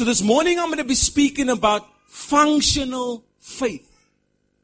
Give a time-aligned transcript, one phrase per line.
[0.00, 3.86] So this morning I'm going to be speaking about functional faith.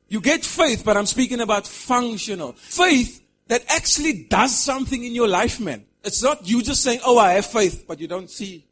[0.09, 2.53] You get faith, but I'm speaking about functional.
[2.53, 5.85] Faith that actually does something in your life, man.
[6.03, 8.65] It's not you just saying, oh, I have faith, but you don't see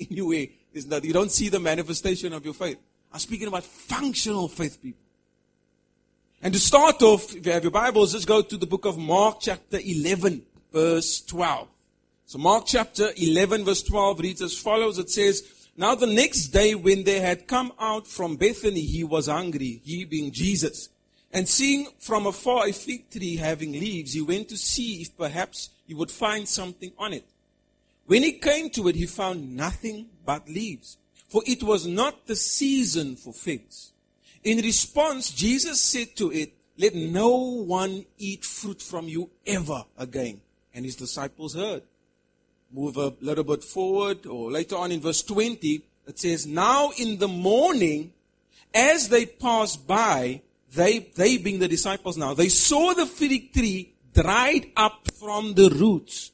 [0.10, 0.50] way.
[0.72, 2.78] It's not, you don't see the manifestation of your faith.
[3.12, 4.98] I'm speaking about functional faith, people.
[6.42, 8.98] And to start off, if you have your Bibles, let's go to the book of
[8.98, 10.42] Mark, chapter 11,
[10.72, 11.68] verse 12.
[12.26, 14.98] So Mark chapter 11, verse 12 reads as follows.
[14.98, 19.28] It says, Now the next day when they had come out from Bethany, he was
[19.28, 20.88] hungry, he being Jesus.
[21.32, 25.70] And seeing from afar a fig tree having leaves, he went to see if perhaps
[25.86, 27.24] he would find something on it.
[28.06, 30.96] When he came to it, he found nothing but leaves,
[31.28, 33.92] for it was not the season for figs.
[34.42, 40.40] In response, Jesus said to it, Let no one eat fruit from you ever again.
[40.74, 41.84] And his disciples heard.
[42.72, 47.18] Move a little bit forward, or later on in verse 20, it says, Now in
[47.18, 48.12] the morning,
[48.74, 50.42] as they passed by,
[50.74, 55.70] they, they being the disciples now, they saw the fig tree dried up from the
[55.70, 56.32] roots.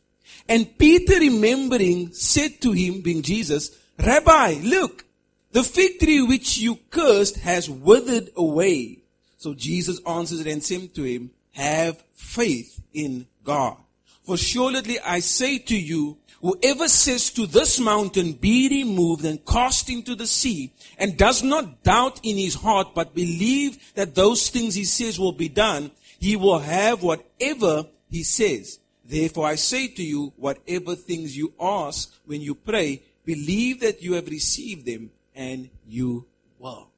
[0.48, 5.04] And Peter remembering said to him, being Jesus, Rabbi, look,
[5.52, 8.98] the fig tree which you cursed has withered away.
[9.38, 13.76] So Jesus answered and said to him, have faith in God.
[14.24, 19.88] For surely I say to you, Whoever says to this mountain, be removed and cast
[19.88, 24.74] into the sea, and does not doubt in his heart, but believe that those things
[24.74, 28.78] he says will be done, he will have whatever he says.
[29.06, 34.12] Therefore I say to you, whatever things you ask when you pray, believe that you
[34.12, 36.26] have received them, and you
[36.58, 36.90] will.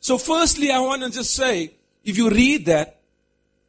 [0.00, 1.72] So firstly, I want to just say,
[2.04, 2.95] if you read that,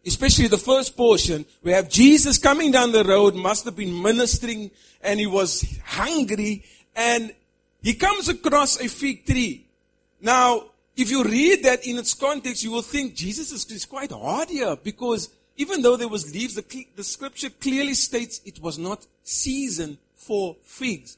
[0.08, 4.72] especially the first portion, we have Jesus coming down the road, must have been ministering,
[5.02, 6.64] and he was hungry,
[6.96, 7.34] and
[7.84, 9.66] he comes across a fig tree.
[10.22, 10.64] Now,
[10.96, 14.76] if you read that in its context, you will think Jesus is, quite hard here,
[14.82, 19.98] because even though there was leaves, the, the scripture clearly states it was not season
[20.16, 21.18] for figs.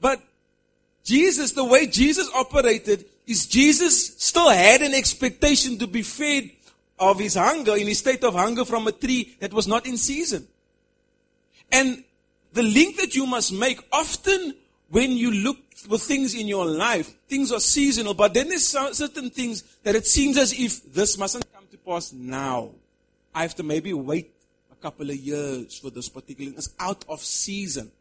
[0.00, 0.22] But
[1.04, 6.50] Jesus, the way Jesus operated, is Jesus still had an expectation to be fed
[7.00, 9.96] of his hunger, in his state of hunger from a tree that was not in
[9.96, 10.46] season.
[11.72, 12.04] And
[12.52, 14.54] the link that you must make often
[14.90, 19.30] when you look for things in your life, things are seasonal, but then there's certain
[19.30, 22.70] things that it seems as if this mustn't come to pass now.
[23.34, 24.32] I have to maybe wait
[24.72, 26.58] a couple of years for this particular, thing.
[26.58, 27.92] it's out of season.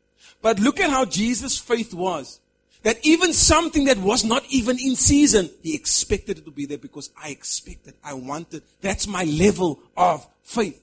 [0.41, 2.39] But look at how Jesus' faith was.
[2.83, 6.77] That even something that was not even in season, he expected it to be there
[6.77, 8.63] because I expected, I wanted.
[8.81, 10.81] That's my level of faith.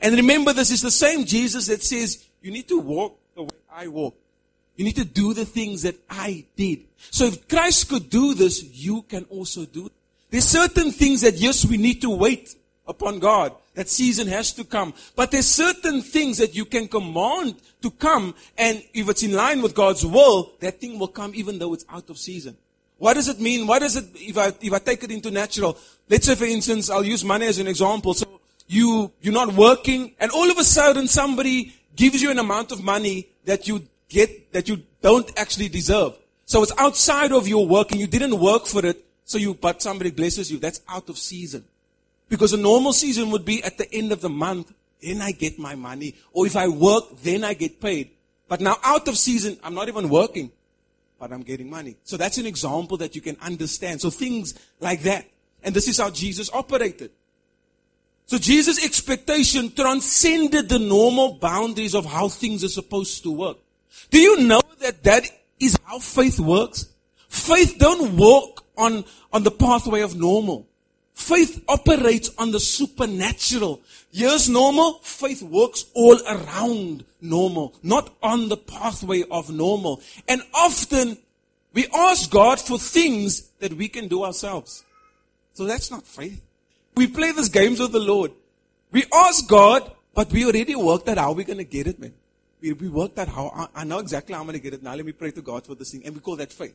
[0.00, 3.48] And remember, this is the same Jesus that says, you need to walk the way
[3.72, 4.16] I walk.
[4.76, 6.80] You need to do the things that I did.
[7.10, 9.92] So if Christ could do this, you can also do it.
[10.30, 12.54] There's certain things that yes, we need to wait
[12.86, 13.52] upon God.
[13.80, 14.92] That season has to come.
[15.16, 19.62] But there's certain things that you can command to come, and if it's in line
[19.62, 22.58] with God's will, that thing will come even though it's out of season.
[22.98, 23.66] What does it mean?
[23.66, 25.78] What does it, if I, if I take it into natural?
[26.10, 28.12] Let's say, for instance, I'll use money as an example.
[28.12, 28.26] So
[28.66, 32.84] you, you're not working, and all of a sudden somebody gives you an amount of
[32.84, 36.18] money that you get, that you don't actually deserve.
[36.44, 39.80] So it's outside of your work, and you didn't work for it, so you, but
[39.80, 40.58] somebody blesses you.
[40.58, 41.64] That's out of season.
[42.30, 45.58] Because a normal season would be at the end of the month, then I get
[45.58, 46.14] my money.
[46.32, 48.12] Or if I work, then I get paid.
[48.48, 50.52] But now out of season, I'm not even working,
[51.18, 51.96] but I'm getting money.
[52.04, 54.00] So that's an example that you can understand.
[54.00, 55.26] So things like that.
[55.62, 57.10] And this is how Jesus operated.
[58.26, 63.58] So Jesus' expectation transcended the normal boundaries of how things are supposed to work.
[64.10, 65.24] Do you know that that
[65.58, 66.86] is how faith works?
[67.28, 70.69] Faith don't walk on, on the pathway of normal.
[71.20, 73.82] Faith operates on the supernatural.
[74.10, 74.94] Here's normal.
[75.02, 80.00] Faith works all around normal, not on the pathway of normal.
[80.26, 81.18] And often
[81.74, 84.82] we ask God for things that we can do ourselves.
[85.52, 86.42] So that's not faith.
[86.96, 88.32] We play these games with the Lord.
[88.90, 92.14] We ask God, but we already worked out how we're going to get it, man.
[92.62, 94.82] We, we worked out how, I, I know exactly how I'm going to get it.
[94.82, 96.02] Now let me pray to God for this thing.
[96.06, 96.74] And we call that faith.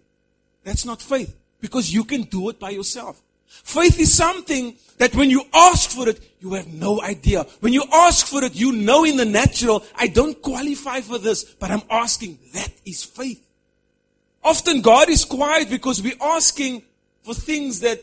[0.63, 1.35] That's not faith.
[1.59, 3.19] Because you can do it by yourself.
[3.47, 7.43] Faith is something that when you ask for it, you have no idea.
[7.59, 11.43] When you ask for it, you know in the natural, I don't qualify for this,
[11.43, 12.39] but I'm asking.
[12.53, 13.41] That is faith.
[14.43, 16.83] Often God is quiet because we're asking
[17.23, 17.99] for things that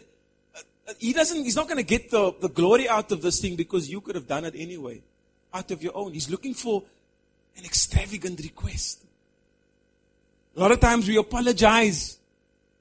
[0.56, 3.54] uh, He doesn't, He's not going to get the, the glory out of this thing
[3.54, 5.00] because you could have done it anyway,
[5.54, 6.12] out of your own.
[6.12, 6.82] He's looking for
[7.56, 9.04] an extravagant request.
[10.56, 12.18] A lot of times we apologize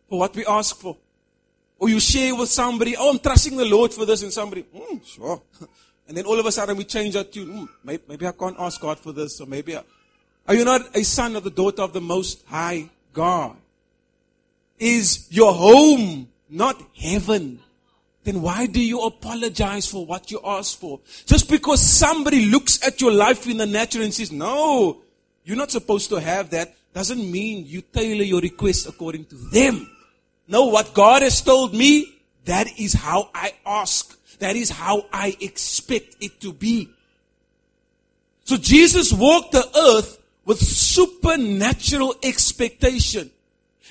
[0.09, 0.97] for what we ask for.
[1.81, 5.03] Or you share with somebody, oh, I'm trusting the Lord for this, and somebody, mm,
[5.03, 5.41] sure.
[6.07, 7.47] And then all of a sudden we change our tune.
[7.47, 9.83] Mm, maybe, maybe I can't ask God for this, or maybe I,
[10.47, 13.55] are you not a son or the daughter of the Most High God?
[14.77, 17.61] Is your home not heaven?
[18.25, 20.99] Then why do you apologize for what you asked for?
[21.25, 25.01] Just because somebody looks at your life in the natural and says, no,
[25.45, 29.89] you're not supposed to have that, doesn't mean you tailor your request according to them.
[30.51, 32.13] No, what God has told me,
[32.43, 34.19] that is how I ask.
[34.39, 36.89] That is how I expect it to be.
[38.43, 43.31] So Jesus walked the earth with supernatural expectation.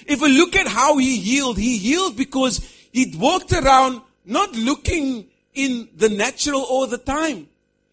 [0.06, 2.58] If we look at how he healed, he healed because
[2.92, 7.48] he walked around not looking in the natural all the time.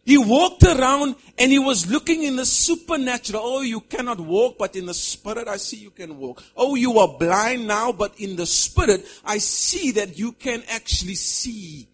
[0.08, 3.42] He walked around and he was looking in the supernatural.
[3.44, 6.42] Oh, you cannot walk, but in the spirit, I see you can walk.
[6.56, 11.16] Oh, you are blind now, but in the spirit, I see that you can actually
[11.16, 11.90] see.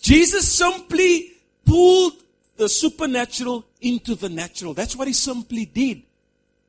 [0.00, 1.32] Jesus simply
[1.66, 2.14] pulled
[2.56, 4.72] the supernatural into the natural.
[4.72, 6.04] That's what he simply did.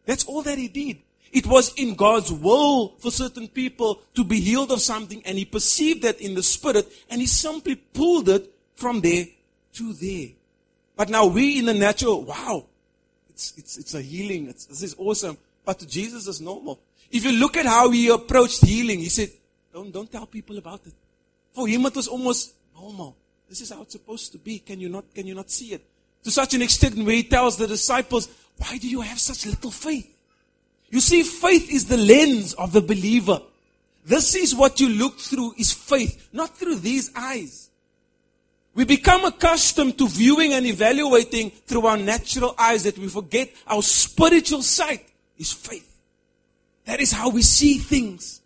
[0.06, 0.98] That's all that he did.
[1.32, 5.46] It was in God's will for certain people to be healed of something, and he
[5.46, 9.26] perceived that in the spirit, and he simply pulled it from there
[9.76, 10.32] to there.
[11.00, 12.66] But now we in the natural, wow,
[13.30, 14.50] it's, it's, it's a healing.
[14.50, 15.38] It's, this is awesome.
[15.64, 16.78] But to Jesus, it's normal.
[17.10, 19.30] If you look at how he approached healing, he said,
[19.74, 20.92] don't, don't tell people about it.
[21.54, 23.16] For him, it was almost normal.
[23.48, 24.60] This is how it's supposed to be.
[24.60, 25.86] Can you not, can you not see it?
[26.26, 29.72] To such an extent where he tells the disciples, why do you have such little
[29.72, 30.14] faith?
[30.90, 33.42] You see, faith is the lens of the believer.
[34.06, 37.69] This is what you look through is faith, not through these eyes.
[38.80, 43.82] We become accustomed to viewing and evaluating through our natural eyes that we forget our
[43.82, 45.06] spiritual sight
[45.38, 46.02] is faith.
[46.86, 48.40] That is how we see things.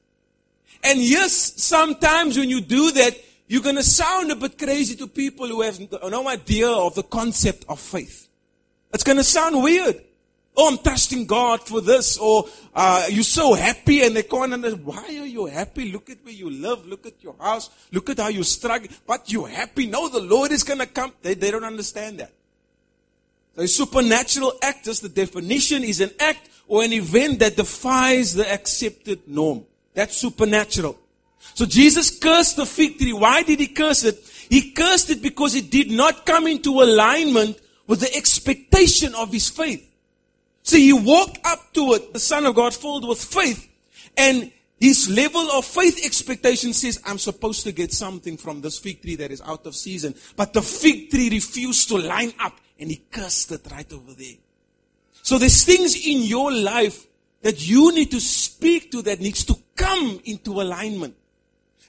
[0.83, 3.15] And yes, sometimes when you do that,
[3.47, 7.03] you're going to sound a bit crazy to people who have no idea of the
[7.03, 8.27] concept of faith.
[8.91, 10.01] It's going to sound weird.
[10.55, 12.17] Oh, I'm trusting God for this.
[12.17, 12.45] Or
[12.75, 14.85] uh, you're so happy and they can't understand.
[14.85, 15.91] Why are you happy?
[15.91, 16.85] Look at where you live.
[16.85, 17.69] Look at your house.
[17.91, 18.89] Look at how you struggle.
[19.07, 19.87] But you're happy.
[19.87, 21.13] No, the Lord is going to come.
[21.21, 22.31] They, they don't understand that.
[23.55, 28.51] So supernatural act, is the definition, is an act or an event that defies the
[28.51, 29.65] accepted norm.
[29.93, 30.97] That's supernatural.
[31.53, 33.13] So Jesus cursed the fig tree.
[33.13, 34.17] Why did he curse it?
[34.49, 39.49] He cursed it because it did not come into alignment with the expectation of his
[39.49, 39.87] faith.
[40.63, 43.69] So he walked up to it, the Son of God, filled with faith,
[44.17, 49.01] and his level of faith expectation says, I'm supposed to get something from this fig
[49.01, 50.13] tree that is out of season.
[50.35, 54.35] But the fig tree refused to line up, and he cursed it right over there.
[55.21, 57.07] So there's things in your life
[57.43, 61.15] that you need to speak to that needs to come into alignment.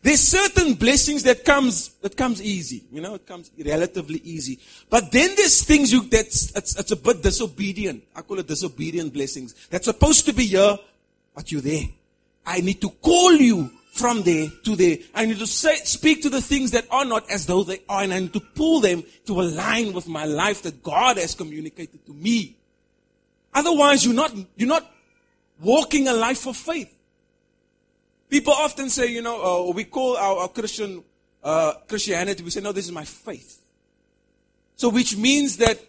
[0.04, 2.84] There's certain blessings that comes, that comes easy.
[2.92, 4.58] You know, it comes relatively easy.
[4.90, 8.04] But then there's things you, that's, a bit disobedient.
[8.14, 9.54] I call it disobedient blessings.
[9.70, 10.76] That's supposed to be here,
[11.34, 11.84] but you're there.
[12.44, 14.98] I need to call you from there to there.
[15.14, 18.02] I need to say, speak to the things that are not as though they are,
[18.02, 22.04] and I need to pull them to align with my life that God has communicated
[22.04, 22.58] to me.
[23.54, 24.86] Otherwise, you're not, you're not
[25.62, 26.93] walking a life of faith.
[28.34, 31.04] People often say, you know, uh, we call our, our Christian
[31.44, 33.62] uh, Christianity, we say, no, this is my faith.
[34.74, 35.80] So, which means that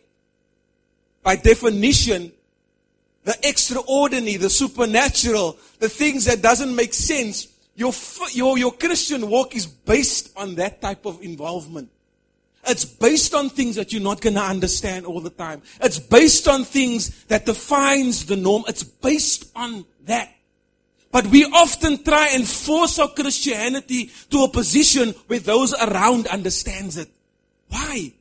[1.23, 2.31] by definition,
[3.23, 7.91] the extraordinary, the supernatural, the things that doesn't make sense, your,
[8.31, 11.89] your, your Christian walk is based on that type of involvement.
[12.67, 15.63] It's based on things that you're not going to understand all the time.
[15.81, 18.65] It's based on things that defines the norm.
[18.67, 20.31] It's based on that.
[21.15, 26.97] But we often try and force our Christianity to a position where those around understands
[26.97, 27.07] it.
[27.69, 28.11] Why?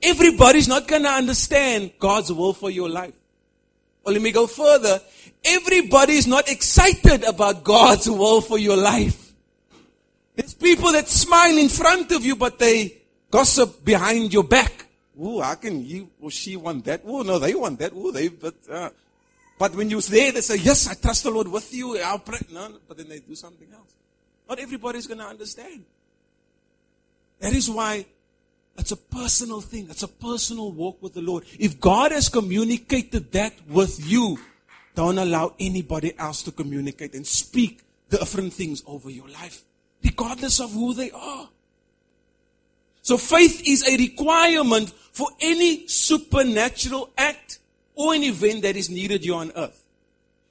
[0.00, 3.14] Everybody's not going to understand God's will for your life.
[4.04, 5.00] Well, let me go further.
[5.44, 9.32] Everybody's not excited about God's will for your life.
[10.36, 12.96] There's people that smile in front of you, but they
[13.28, 14.86] gossip behind your back.
[15.20, 17.00] Oh, how can you or she want that?
[17.04, 17.90] Oh, no, they want that.
[17.92, 18.90] Oh, they, but, uh,
[19.58, 21.98] but when you say they say, Yes, I trust the Lord with you.
[21.98, 22.38] I'll pray.
[22.50, 23.94] No, but then they do something else.
[24.48, 25.84] Not everybody's going to understand.
[27.40, 28.06] That is why
[28.78, 29.88] it's a personal thing.
[29.90, 31.44] It's a personal walk with the Lord.
[31.58, 34.38] If God has communicated that with you,
[34.94, 39.62] don't allow anybody else to communicate and speak different things over your life,
[40.02, 41.48] regardless of who they are.
[43.02, 47.57] So faith is a requirement for any supernatural act
[47.98, 49.84] or an event that is needed here on earth.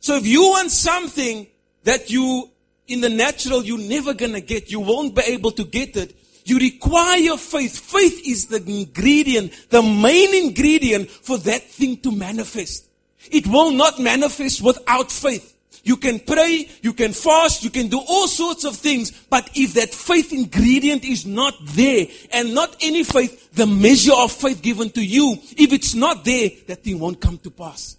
[0.01, 1.48] So if you want something
[1.86, 2.50] that you,
[2.88, 6.13] in the natural, you're never gonna get, you won't be able to get it,
[6.44, 7.80] you require faith.
[7.80, 12.89] Faith is the ingredient, the main ingredient for that thing to manifest.
[13.32, 15.57] It will not manifest without faith.
[15.88, 19.75] You can pray, you can fast, you can do all sorts of things, but if
[19.75, 24.89] that faith ingredient is not there, and not any faith, the measure of faith given
[24.89, 27.96] to you, if it's not there, that thing won't come to pass.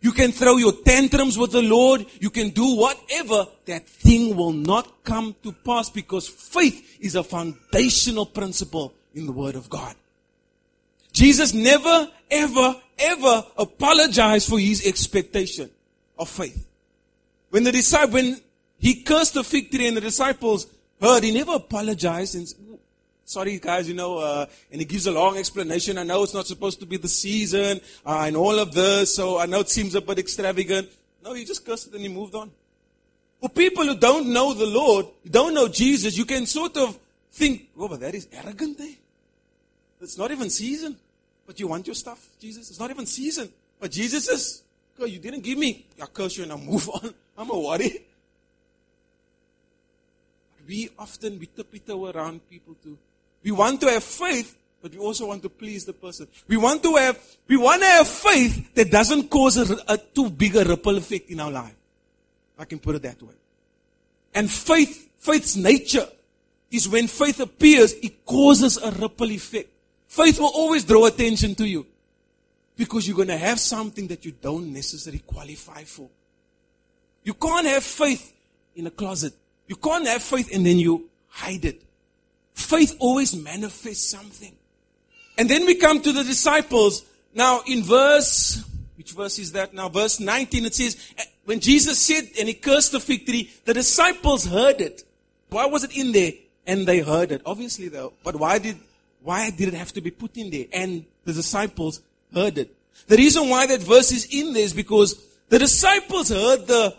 [0.00, 4.52] You can throw your tantrums with the Lord, you can do whatever, that thing will
[4.52, 9.94] not come to pass because faith is a foundational principle in the Word of God.
[11.12, 15.70] Jesus never, ever, ever apologized for his expectation
[16.18, 16.66] of faith.
[17.50, 18.40] When the disciple, when
[18.78, 20.66] he cursed the fig tree and the disciples
[21.00, 22.46] heard, he never apologized and
[23.24, 25.98] sorry guys, you know, uh, and he gives a long explanation.
[25.98, 29.38] I know it's not supposed to be the season uh, and all of this, so
[29.38, 30.88] I know it seems a bit extravagant.
[31.22, 32.50] No, he just cursed it and he moved on.
[33.40, 36.98] For people who don't know the Lord, don't know Jesus, you can sort of
[37.32, 38.94] think, oh, but that is arrogant, eh?
[40.00, 40.96] It's not even season.
[41.46, 42.70] But you want your stuff, Jesus?
[42.70, 43.50] It's not even season.
[43.78, 44.62] But Jesus is,
[44.98, 45.86] God, you didn't give me.
[46.00, 47.14] I curse you and I move on.
[47.40, 48.04] I'm a worry.
[50.68, 52.98] We often, we tiptoe around people too.
[53.42, 56.28] We want to have faith, but we also want to please the person.
[56.46, 57.18] We want to have,
[57.48, 61.30] we want to have faith that doesn't cause a, a too big a ripple effect
[61.30, 61.74] in our life.
[62.58, 63.34] I can put it that way.
[64.34, 66.06] And faith, faith's nature
[66.70, 69.70] is when faith appears, it causes a ripple effect.
[70.08, 71.86] Faith will always draw attention to you
[72.76, 76.10] because you're going to have something that you don't necessarily qualify for.
[77.22, 78.32] You can't have faith
[78.74, 79.34] in a closet.
[79.66, 81.82] You can't have faith and then you hide it.
[82.54, 84.54] Faith always manifests something.
[85.38, 87.04] And then we come to the disciples.
[87.34, 88.64] Now, in verse,
[88.96, 89.88] which verse is that now?
[89.88, 93.74] Verse 19, it says, eh, when Jesus said and he cursed the fig tree, the
[93.74, 95.04] disciples heard it.
[95.48, 96.32] Why was it in there?
[96.66, 97.42] And they heard it.
[97.46, 98.12] Obviously, though.
[98.22, 98.76] But why did,
[99.22, 100.66] why did it have to be put in there?
[100.72, 102.74] And the disciples heard it.
[103.06, 106.94] The reason why that verse is in there is because the disciples heard the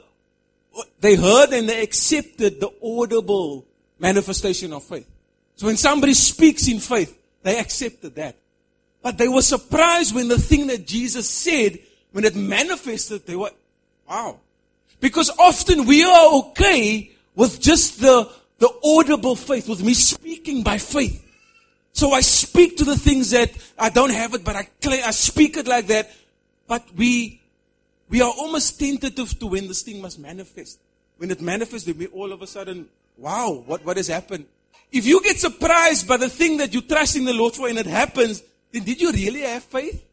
[0.99, 3.65] they heard and they accepted the audible
[3.99, 5.07] manifestation of faith.
[5.55, 8.35] So when somebody speaks in faith, they accepted that.
[9.01, 11.79] But they were surprised when the thing that Jesus said,
[12.11, 13.51] when it manifested, they were,
[14.07, 14.39] wow.
[14.99, 20.77] Because often we are okay with just the, the audible faith, with me speaking by
[20.77, 21.27] faith.
[21.93, 25.57] So I speak to the things that I don't have it, but I, I speak
[25.57, 26.11] it like that.
[26.67, 27.40] But we
[28.11, 30.79] we are almost tentative to when this thing must manifest.
[31.17, 32.87] When it manifests, then we all of a sudden,
[33.17, 34.45] wow, what, what has happened?
[34.91, 37.79] If you get surprised by the thing that you trust in the Lord for and
[37.79, 40.03] it happens, then did you really have faith?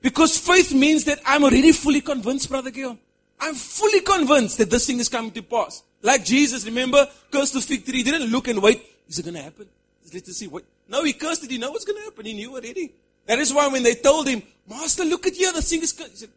[0.00, 2.96] Because faith means that I'm already fully convinced, Brother Gil.
[3.40, 5.82] I'm fully convinced that this thing is coming to pass.
[6.02, 7.98] Like Jesus, remember, cursed the fig tree.
[7.98, 8.80] He didn't look and wait.
[9.08, 9.66] Is it going to happen?
[10.12, 10.46] Let's see.
[10.46, 10.64] What?
[10.88, 11.50] No, he cursed it.
[11.50, 12.26] He knew what's going to happen.
[12.26, 12.92] He knew already.
[13.26, 15.96] That is why when they told him, Master, look at here, the thing is.
[15.96, 16.30] He said,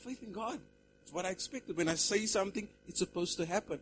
[0.00, 0.58] faith in God.
[1.02, 1.76] It's what I expected.
[1.76, 3.78] When I say something, it's supposed to happen.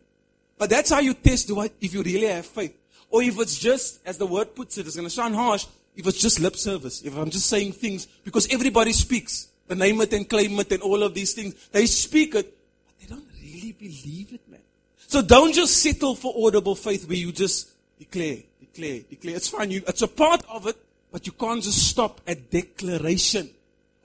[0.57, 2.75] But that's how you test what, if you really have faith.
[3.09, 6.05] Or if it's just, as the word puts it, it's going to sound harsh, if
[6.05, 7.01] it's just lip service.
[7.01, 9.47] If I'm just saying things, because everybody speaks.
[9.67, 11.53] The name it and claim it and all of these things.
[11.71, 14.59] They speak it, but they don't really believe it, man.
[15.07, 19.35] So don't just settle for audible faith where you just declare, declare, declare.
[19.35, 19.71] It's fine.
[19.71, 20.75] You, it's a part of it,
[21.11, 23.49] but you can't just stop at declaration.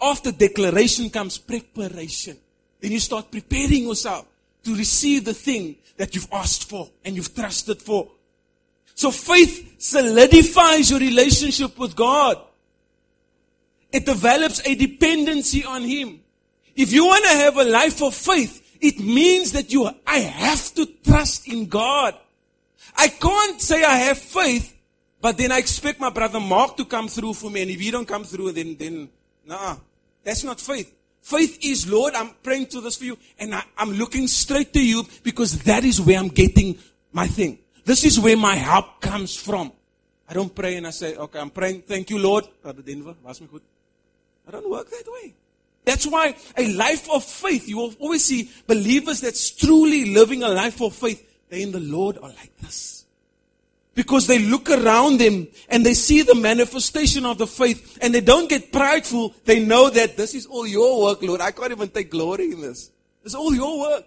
[0.01, 2.37] After declaration comes preparation.
[2.81, 4.27] Then you start preparing yourself
[4.65, 8.11] to receive the thing that you've asked for and you've trusted for.
[8.95, 12.39] So faith solidifies your relationship with God.
[13.93, 16.21] It develops a dependency on Him.
[16.75, 20.75] If you want to have a life of faith, it means that you, I have
[20.75, 22.15] to trust in God.
[22.97, 24.77] I can't say I have faith,
[25.21, 27.63] but then I expect my brother Mark to come through for me.
[27.63, 29.09] And if he don't come through, then, then,
[29.47, 29.77] nah.
[30.23, 30.93] That's not faith.
[31.21, 34.85] Faith is, Lord, I'm praying to this for you, and I, am looking straight to
[34.85, 36.79] you because that is where I'm getting
[37.13, 37.59] my thing.
[37.85, 39.73] This is where my help comes from.
[40.29, 42.47] I don't pray and I say, okay, I'm praying, thank you, Lord.
[42.63, 43.63] Brother Denver, was me good.
[44.49, 45.35] I don't work that way.
[45.85, 50.49] That's why a life of faith, you will always see believers that's truly living a
[50.49, 53.04] life of faith, they in the Lord are like this.
[53.95, 58.21] Because they look around them and they see the manifestation of the faith and they
[58.21, 59.35] don't get prideful.
[59.45, 61.41] They know that this is all your work, Lord.
[61.41, 62.91] I can't even take glory in this.
[63.25, 64.05] It's all your work.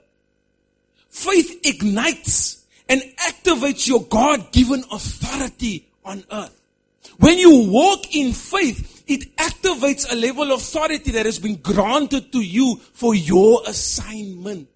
[1.10, 6.54] Faith ignites and activates your God given authority on earth.
[7.20, 12.32] When you walk in faith, It activates a level of authority that has been granted
[12.34, 14.68] to you for your assignment.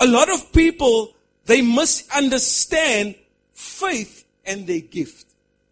[0.00, 3.16] A lot of people, they misunderstand
[3.52, 5.26] faith and their gift.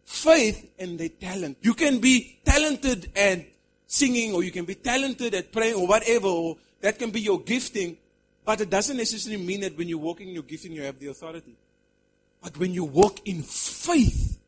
[0.05, 1.59] Faith and their talent.
[1.61, 3.45] You can be talented at
[3.87, 7.41] singing or you can be talented at praying or whatever, or that can be your
[7.41, 7.97] gifting,
[8.45, 11.09] but it doesn't necessarily mean that when you walk in your gifting, you have the
[11.09, 11.57] authority.
[12.43, 14.39] But when you walk in faith,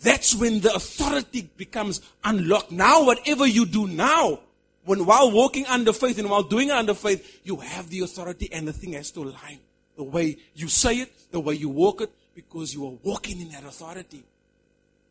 [0.00, 2.70] that's when the authority becomes unlocked.
[2.70, 4.40] Now, whatever you do now,
[4.84, 8.48] when while walking under faith and while doing it under faith, you have the authority
[8.52, 9.58] and the thing has to align.
[9.96, 13.48] The way you say it, the way you walk it, because you are walking in
[13.48, 14.22] that authority.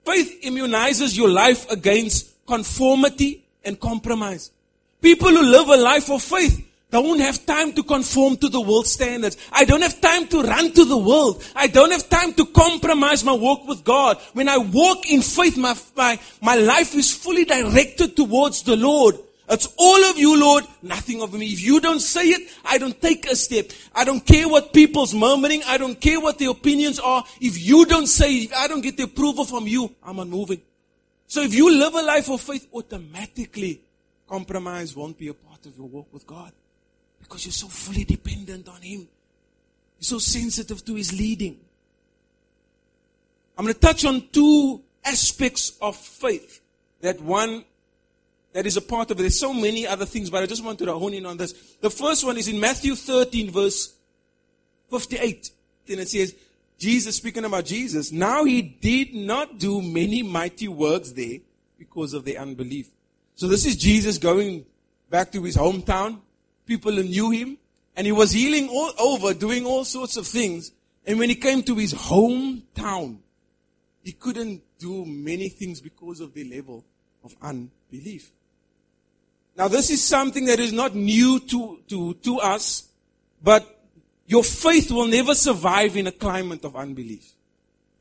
[0.06, 4.52] Faith immunizes your life against conformity and compromise.
[5.02, 8.86] People who live a life of faith don't have time to conform to the world
[8.86, 9.38] standards.
[9.52, 11.44] I don't have time to run to the world.
[11.56, 14.20] I don't have time to compromise my walk with God.
[14.34, 19.16] When I walk in faith, my, my, my life is fully directed towards the Lord.
[19.48, 21.48] It's all of you, Lord, nothing of me.
[21.48, 23.70] If you don't say it, I don't take a step.
[23.94, 25.62] I don't care what people's murmuring.
[25.68, 27.24] I don't care what their opinions are.
[27.40, 30.62] If you don't say it, if I don't get the approval from you, I'm unmoving.
[31.28, 33.82] So if you live a life of faith, automatically
[34.28, 36.52] compromise won't be a part of your walk with God.
[37.20, 39.08] Because you're so fully dependent on Him.
[40.00, 41.60] You're so sensitive to His leading.
[43.58, 46.62] I'm going to touch on two aspects of faith
[47.02, 47.64] that one
[48.56, 49.24] that is a part of it.
[49.24, 51.52] There's so many other things, but I just wanted to hone in on this.
[51.82, 53.94] The first one is in Matthew 13, verse
[54.90, 55.52] 58.
[55.90, 56.34] And it says,
[56.80, 61.40] Jesus, speaking about Jesus, now he did not do many mighty works there
[61.78, 62.90] because of their unbelief.
[63.36, 64.66] So this is Jesus going
[65.10, 66.22] back to his hometown.
[66.66, 67.58] People knew him.
[67.98, 70.72] And he was healing all over, doing all sorts of things.
[71.06, 73.18] And when he came to his hometown,
[74.02, 76.86] he couldn't do many things because of the level
[77.22, 78.32] of unbelief.
[79.56, 82.90] Now, this is something that is not new to, to, to us,
[83.42, 83.80] but
[84.26, 87.32] your faith will never survive in a climate of unbelief.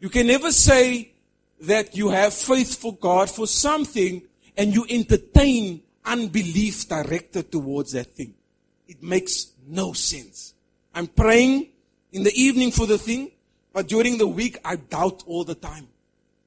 [0.00, 1.12] You can never say
[1.60, 4.22] that you have faith for God for something
[4.56, 8.34] and you entertain unbelief directed towards that thing.
[8.88, 10.54] It makes no sense.
[10.94, 11.68] I'm praying
[12.12, 13.30] in the evening for the thing,
[13.72, 15.88] but during the week I doubt all the time.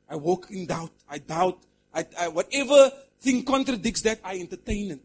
[0.10, 0.92] I walk in doubt.
[1.10, 1.60] I doubt.
[1.94, 5.00] I, I, whatever thing contradicts that, I entertain it.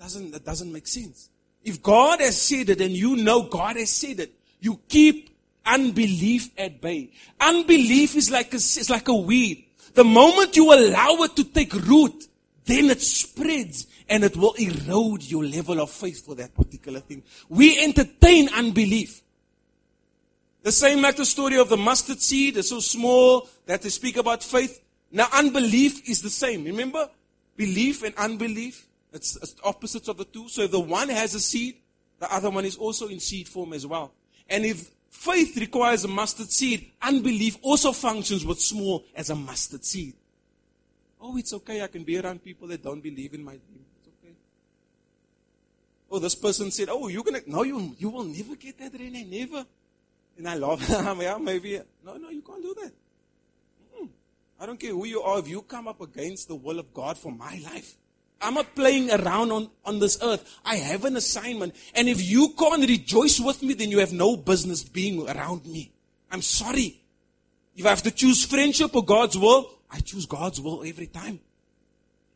[0.00, 1.28] Doesn't, that doesn't make sense.
[1.64, 5.30] If God has said it and you know God has said it, you keep
[5.64, 7.10] unbelief at bay.
[7.40, 9.64] Unbelief is like a, it's like a weed.
[9.94, 12.26] The moment you allow it to take root,
[12.64, 17.22] then it spreads and it will erode your level of faith for that particular thing.
[17.48, 19.22] We entertain unbelief.
[20.62, 24.16] The same like the story of the mustard seed, it's so small that they speak
[24.16, 24.81] about faith.
[25.12, 26.64] Now, unbelief is the same.
[26.64, 27.08] Remember?
[27.56, 28.88] Belief and unbelief.
[29.12, 30.48] It's, it's opposites of the two.
[30.48, 31.76] So if the one has a seed,
[32.18, 34.12] the other one is also in seed form as well.
[34.48, 39.84] And if faith requires a mustard seed, unbelief also functions with small as a mustard
[39.84, 40.14] seed.
[41.20, 41.82] Oh, it's okay.
[41.82, 43.84] I can be around people that don't believe in my dream.
[43.98, 44.34] It's okay.
[46.10, 49.24] Oh, this person said, Oh, you're gonna no, you you will never get that, Rene,
[49.24, 49.64] never.
[50.38, 50.80] And I laugh.
[50.88, 51.80] yeah, maybe.
[52.04, 52.92] No, no, you can't do that.
[54.62, 57.18] I don't care who you are, if you come up against the will of God
[57.18, 57.96] for my life,
[58.40, 60.60] I'm not playing around on, on this earth.
[60.64, 61.74] I have an assignment.
[61.96, 65.90] And if you can't rejoice with me, then you have no business being around me.
[66.30, 67.02] I'm sorry.
[67.74, 71.40] If I have to choose friendship or God's will, I choose God's will every time.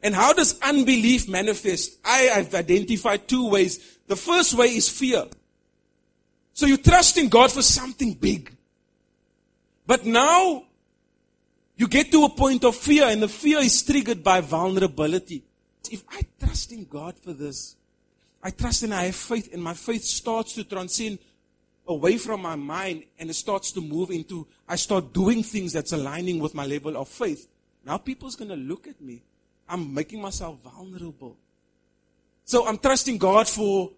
[0.03, 1.97] And how does unbelief manifest?
[2.05, 3.99] I have identified two ways.
[4.09, 5.27] The first way is fear.
[6.55, 8.53] So you trust in God for something big.
[9.87, 10.65] But now
[11.77, 15.45] you get to a point of fear, and the fear is triggered by vulnerability.
[15.91, 17.77] If I trust in God for this,
[18.43, 21.19] I trust and I have faith, and my faith starts to transcend
[21.89, 25.93] away from my mind and it starts to move into, I start doing things that's
[25.93, 27.49] aligning with my level of faith.
[27.85, 29.23] Now people's going to look at me.
[29.69, 31.37] I'm making myself vulnerable.
[32.45, 33.91] So I'm trusting God for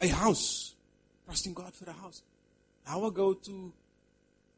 [0.00, 0.74] a house.
[1.26, 2.22] Trusting God for a house.
[2.86, 3.72] Now I go to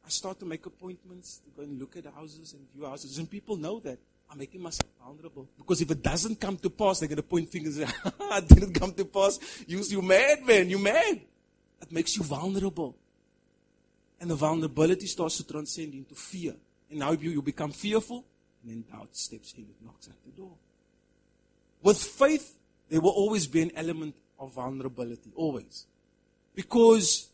[0.05, 3.17] I start to make appointments to go and look at houses and view houses.
[3.17, 3.99] And people know that.
[4.29, 5.47] I'm making myself vulnerable.
[5.57, 8.73] Because if it doesn't come to pass, they're going to point fingers at, it didn't
[8.73, 9.39] come to pass.
[9.67, 10.69] You're you mad, man.
[10.69, 11.21] You mad.
[11.81, 12.95] It makes you vulnerable.
[14.19, 16.55] And the vulnerability starts to transcend into fear.
[16.89, 18.25] And now you, you become fearful,
[18.63, 20.53] and then doubt steps in, and knocks at the door.
[21.83, 22.57] With faith,
[22.89, 25.31] there will always be an element of vulnerability.
[25.35, 25.85] Always.
[26.55, 27.29] Because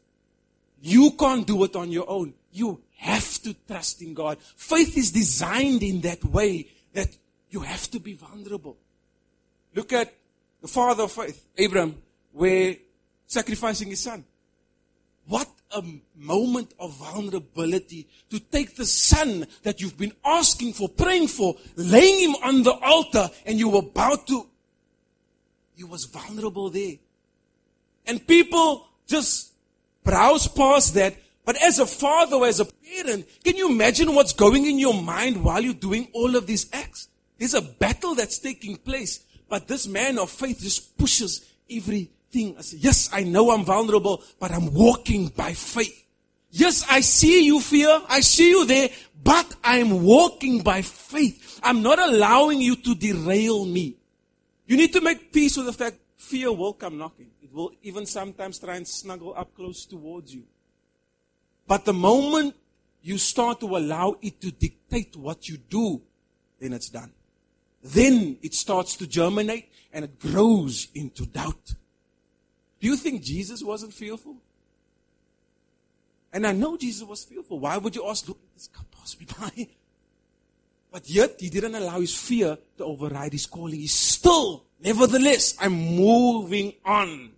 [0.81, 2.33] you can't do it on your own.
[2.51, 4.39] You have to trust in God.
[4.55, 7.09] Faith is designed in that way that
[7.49, 8.77] You have to be vulnerable.
[9.73, 10.13] Look at
[10.61, 11.95] the father of faith, Abraham,
[12.31, 12.75] where
[13.25, 14.23] sacrificing his son.
[15.27, 15.83] What a
[16.15, 22.29] moment of vulnerability to take the son that you've been asking for, praying for, laying
[22.29, 24.47] him on the altar, and you were about to.
[25.75, 26.95] He was vulnerable there.
[28.07, 29.48] And people just
[30.03, 31.15] browse past that.
[31.45, 34.93] But as a father or as a parent, can you imagine what's going in your
[34.93, 37.07] mind while you're doing all of these acts?
[37.37, 39.25] There's a battle that's taking place.
[39.47, 42.55] But this man of faith just pushes everything.
[42.57, 46.05] I say, yes, I know I'm vulnerable, but I'm walking by faith.
[46.51, 48.01] Yes, I see you fear.
[48.07, 48.89] I see you there,
[49.23, 51.59] but I'm walking by faith.
[51.63, 53.95] I'm not allowing you to derail me.
[54.67, 57.31] You need to make peace with the fact fear will come knocking.
[57.49, 60.43] It will even sometimes try and snuggle up close towards you.
[61.67, 62.55] But the moment
[63.01, 66.01] you start to allow it to dictate what you do,
[66.59, 67.11] then it's done.
[67.83, 71.73] Then it starts to germinate and it grows into doubt.
[72.79, 74.35] Do you think Jesus wasn't fearful?
[76.31, 77.59] And I know Jesus was fearful.
[77.59, 79.67] Why would you ask, look, this car pass me by?
[80.91, 83.79] But yet, he didn't allow his fear to override his calling.
[83.79, 87.29] He's still, nevertheless, I'm moving on.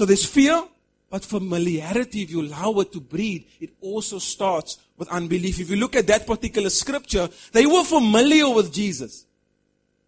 [0.00, 0.64] So there's fear,
[1.10, 5.60] but familiarity, if you allow it to breed, it also starts with unbelief.
[5.60, 9.26] If you look at that particular scripture, they were familiar with Jesus.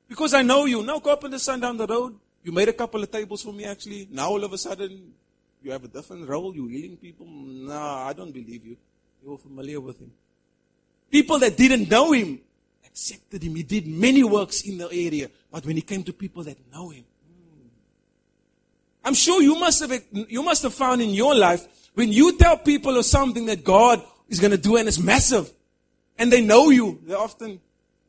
[0.09, 0.83] Because I know you.
[0.83, 2.19] Now up in the sun down the road.
[2.43, 4.09] You made a couple of tables for me actually.
[4.11, 5.13] Now all of a sudden,
[5.63, 6.57] you have a different role.
[6.57, 7.27] You're healing people.
[7.27, 8.79] No, I don't believe you.
[9.23, 10.11] You were familiar with him.
[11.11, 12.41] People that didn't know him
[12.87, 13.57] accepted him.
[13.57, 15.29] He did many works in the area.
[15.51, 17.05] But when he came to people that know him.
[19.05, 22.57] I'm sure you must have, you must have found in your life when you tell
[22.57, 25.53] people of something that God is going to do and it's massive
[26.19, 27.61] and they know you, they often,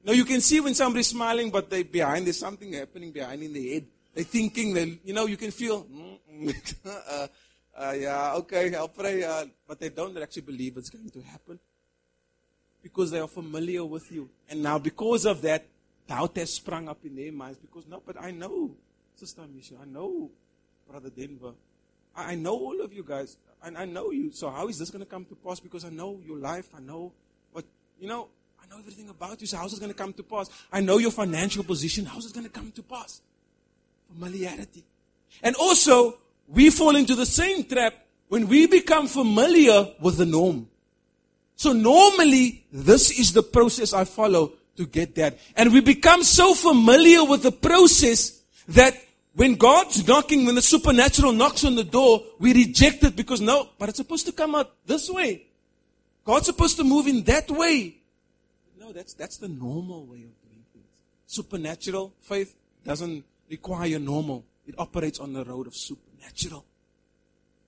[0.03, 3.53] no, you can see when somebody's smiling, but they behind, there's something happening behind in
[3.53, 3.85] their head.
[4.13, 5.87] They're thinking, they, you know, you can feel,
[6.85, 7.27] uh,
[7.75, 11.59] uh, yeah, okay, I'll pray, uh, but they don't actually believe it's going to happen
[12.83, 14.29] because they are familiar with you.
[14.49, 15.65] And now, because of that,
[16.07, 18.75] doubt has sprung up in their minds because, no, but I know
[19.15, 20.29] Sister Misha, I know
[20.89, 21.53] Brother Denver,
[22.15, 24.31] I, I know all of you guys, and I know you.
[24.31, 25.59] So, how is this going to come to pass?
[25.59, 27.11] Because I know your life, I know
[27.51, 27.65] what,
[27.99, 28.27] you know,
[28.61, 29.47] I know everything about you.
[29.47, 30.49] So, how's it going to come to pass?
[30.71, 32.05] I know your financial position.
[32.05, 33.21] How's it going to come to pass?
[34.11, 34.83] Familiarity.
[35.41, 36.17] And also,
[36.47, 37.93] we fall into the same trap
[38.27, 40.67] when we become familiar with the norm.
[41.55, 45.37] So normally, this is the process I follow to get that.
[45.55, 48.95] And we become so familiar with the process that
[49.35, 53.69] when God's knocking, when the supernatural knocks on the door, we reject it because no,
[53.79, 55.45] but it's supposed to come out this way.
[56.23, 57.97] God's supposed to move in that way.
[58.79, 60.85] No, that's, that's the normal way of doing things.
[61.25, 64.45] Supernatural faith doesn't require normal.
[64.67, 66.63] It operates on the road of supernatural.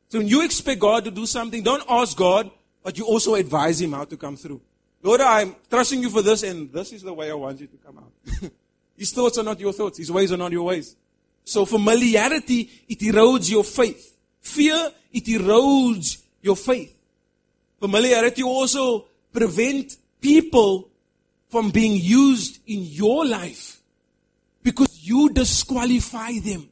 [0.09, 2.51] So when you expect God to do something, don't ask God,
[2.83, 4.61] but you also advise Him how to come through.
[5.01, 7.77] Lord, I'm trusting you for this, and this is the way I want you to
[7.77, 8.51] come out.
[8.97, 9.97] His thoughts are not your thoughts.
[9.97, 10.95] His ways are not your ways.
[11.45, 14.17] So familiarity, it erodes your faith.
[14.41, 16.93] Fear, it erodes your faith.
[17.79, 20.89] Familiarity also prevent people
[21.49, 23.79] from being used in your life
[24.63, 26.67] because you disqualify them.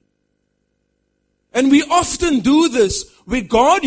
[1.53, 3.83] And we often do this where God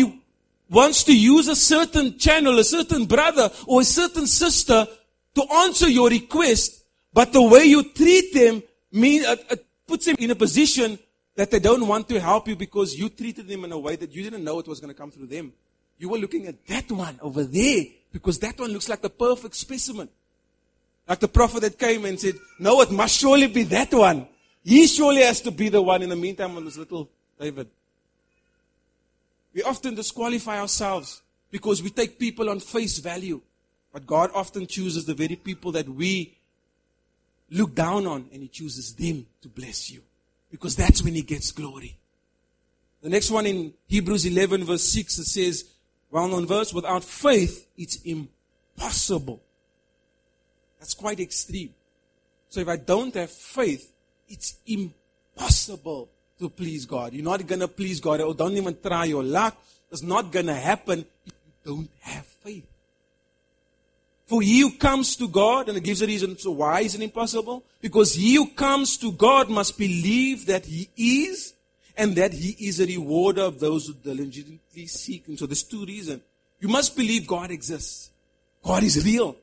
[0.69, 4.87] wants to use a certain channel, a certain brother or a certain sister
[5.35, 9.55] to answer your request, but the way you treat them mean, uh, uh,
[9.87, 10.99] puts them in a position
[11.35, 14.11] that they don't want to help you because you treated them in a way that
[14.11, 15.53] you didn't know it was going to come through them.
[15.97, 19.55] You were looking at that one over there because that one looks like the perfect
[19.55, 20.09] specimen.
[21.07, 24.27] Like the prophet that came and said, No, it must surely be that one.
[24.63, 26.01] He surely has to be the one.
[26.01, 27.69] In the meantime, it was little David.
[29.53, 33.41] We often disqualify ourselves because we take people on face value.
[33.93, 36.36] But God often chooses the very people that we
[37.49, 40.01] look down on and He chooses them to bless you.
[40.51, 41.97] Because that's when He gets glory.
[43.01, 45.65] The next one in Hebrews 11 verse 6, it says,
[46.09, 49.41] well known verse, without faith, it's impossible.
[50.79, 51.73] That's quite extreme.
[52.49, 53.91] So if I don't have faith,
[54.27, 57.13] it's impossible to please God.
[57.13, 58.21] You're not going to please God.
[58.21, 59.57] Oh, don't even try your luck.
[59.91, 62.67] It's not going to happen if you don't have faith.
[64.27, 67.01] For he who comes to God, and it gives a reason so why is it
[67.01, 67.63] impossible?
[67.81, 71.53] Because he who comes to God must believe that he is,
[71.95, 75.37] and that he is a rewarder of those who diligently seek him.
[75.37, 76.21] So there's two reasons.
[76.59, 78.11] You must believe God exists.
[78.63, 79.37] God is real.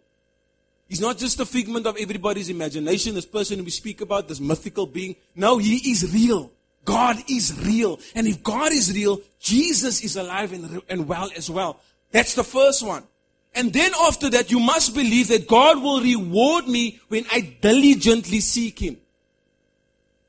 [0.89, 4.87] He's not just a figment of everybody's imagination, this person we speak about, this mythical
[4.87, 5.17] being.
[5.35, 6.51] No, he is real.
[6.85, 7.99] God is real.
[8.15, 11.81] And if God is real, Jesus is alive and, and well as well.
[12.13, 13.05] That's the first one.
[13.55, 18.41] And then after that, you must believe that God will reward me when I diligently
[18.41, 18.97] seek Him.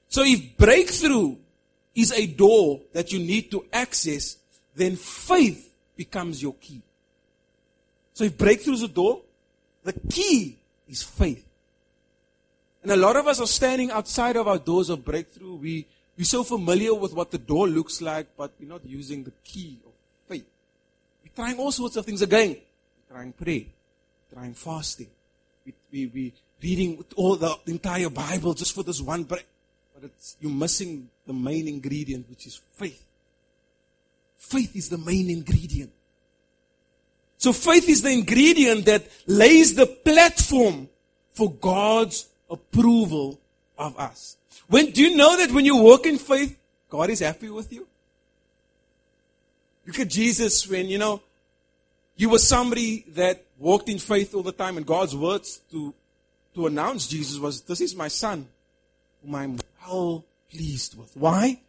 [0.10, 1.36] So if breakthrough
[1.96, 4.38] is a door that you need to access,
[4.76, 6.82] then faith becomes your key.
[8.14, 9.22] So if breakthrough is a door,
[9.84, 10.58] the key
[10.88, 11.46] is faith.
[12.84, 15.56] And a lot of us are standing outside of our doors of breakthrough.
[15.56, 19.34] We, we're so familiar with what the door looks like, but we're not using the
[19.44, 19.92] key of
[20.30, 20.46] faith.
[21.24, 22.58] We're trying all sorts of things again.
[23.16, 23.66] Trying pray,
[24.30, 25.08] we're trying fasting.
[25.66, 29.46] We, we, we reading all the, the entire Bible just for this one break.
[29.94, 33.02] But it's, you're missing the main ingredient, which is faith.
[34.38, 35.94] Faith is the main ingredient.
[37.38, 40.90] So faith is the ingredient that lays the platform
[41.32, 43.40] for God's approval
[43.78, 44.36] of us.
[44.68, 46.58] When, do you know that when you walk in faith,
[46.90, 47.88] God is happy with you?
[49.88, 51.22] Look at Jesus when, you know,
[52.18, 55.94] you were somebody that walked in faith all the time and God's words to,
[56.54, 58.48] to announce Jesus was, this is my son
[59.22, 61.12] whom I'm well pleased with.
[61.16, 61.60] Why?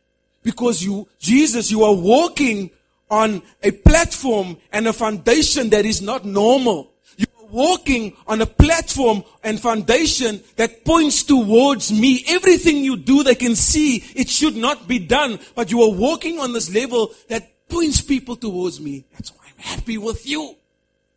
[0.43, 2.71] Because you, Jesus, you are walking
[3.11, 6.93] on a platform and a foundation that is not normal.
[7.17, 12.25] You are walking on a platform and foundation that points towards me.
[12.29, 16.39] Everything you do, they can see it should not be done, but you are walking
[16.39, 19.05] on this level that points people towards me.
[19.13, 20.57] That's why happy with you.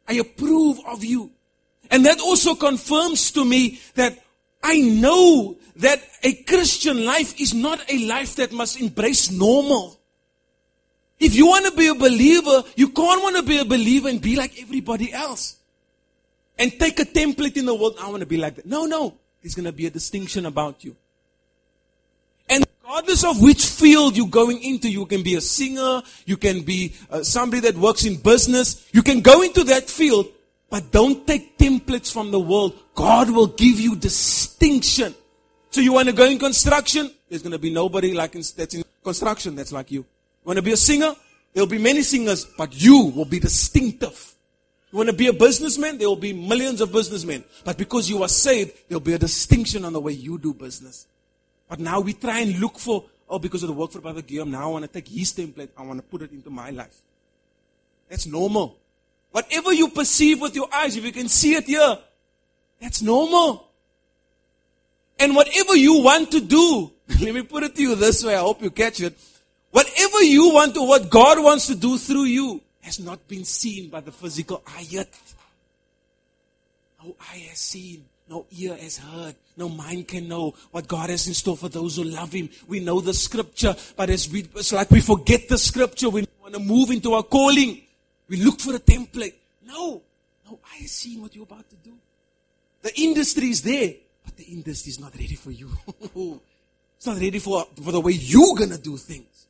[0.07, 1.31] I approve of you.
[1.91, 4.17] And that also confirms to me that
[4.63, 9.99] I know that a Christian life is not a life that must embrace normal.
[11.19, 14.21] If you want to be a believer, you can't want to be a believer and
[14.21, 15.57] be like everybody else.
[16.57, 17.95] And take a template in the world.
[18.01, 18.65] I want to be like that.
[18.65, 19.15] No, no.
[19.41, 20.95] There's going to be a distinction about you.
[22.49, 26.63] And regardless of which field you're going into, you can be a singer, you can
[26.63, 30.25] be uh, somebody that works in business, you can go into that field,
[30.71, 32.73] but don't take templates from the world.
[32.95, 35.13] God will give you distinction.
[35.69, 37.11] So you want to go in construction?
[37.29, 39.99] There's going to be nobody like in, that's in construction that's like you.
[39.99, 41.15] You want to be a singer?
[41.53, 44.33] There'll be many singers, but you will be distinctive.
[44.91, 45.99] You want to be a businessman?
[45.99, 47.43] There will be millions of businessmen.
[47.63, 51.05] But because you are saved, there'll be a distinction on the way you do business.
[51.69, 54.51] But now we try and look for, oh, because of the work for Brother Guillaume,
[54.51, 56.99] now I want to take his template, I want to put it into my life.
[58.09, 58.75] That's normal.
[59.31, 61.99] Whatever you perceive with your eyes, if you can see it here,
[62.81, 63.67] that's normal.
[65.19, 68.39] And whatever you want to do, let me put it to you this way, I
[68.39, 69.15] hope you catch it.
[69.69, 73.89] Whatever you want to, what God wants to do through you has not been seen
[73.89, 75.13] by the physical eye yet.
[77.03, 81.27] No eye has seen, no ear has heard, no mind can know what God has
[81.27, 82.49] in store for those who love Him.
[82.67, 86.09] We know the scripture, but as we, it's like we forget the scripture.
[86.09, 87.81] We want to move into our calling.
[88.27, 89.33] We look for a template.
[89.65, 90.03] No,
[90.45, 91.93] no I seen what you're about to do.
[92.83, 95.71] The industry is there, but the industry is not ready for you.
[96.97, 99.47] it's not ready for, for the way you're going to do things.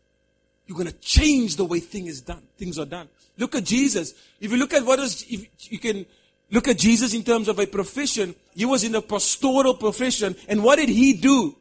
[0.66, 2.44] You're going to change the way thing is done.
[2.58, 3.10] Things are done.
[3.38, 4.14] Look at Jesus.
[4.40, 6.06] If you look at what is, if you can
[6.52, 10.36] look at Jesus in terms of a profession, he was in a pastoral profession.
[10.48, 11.56] And what did he do?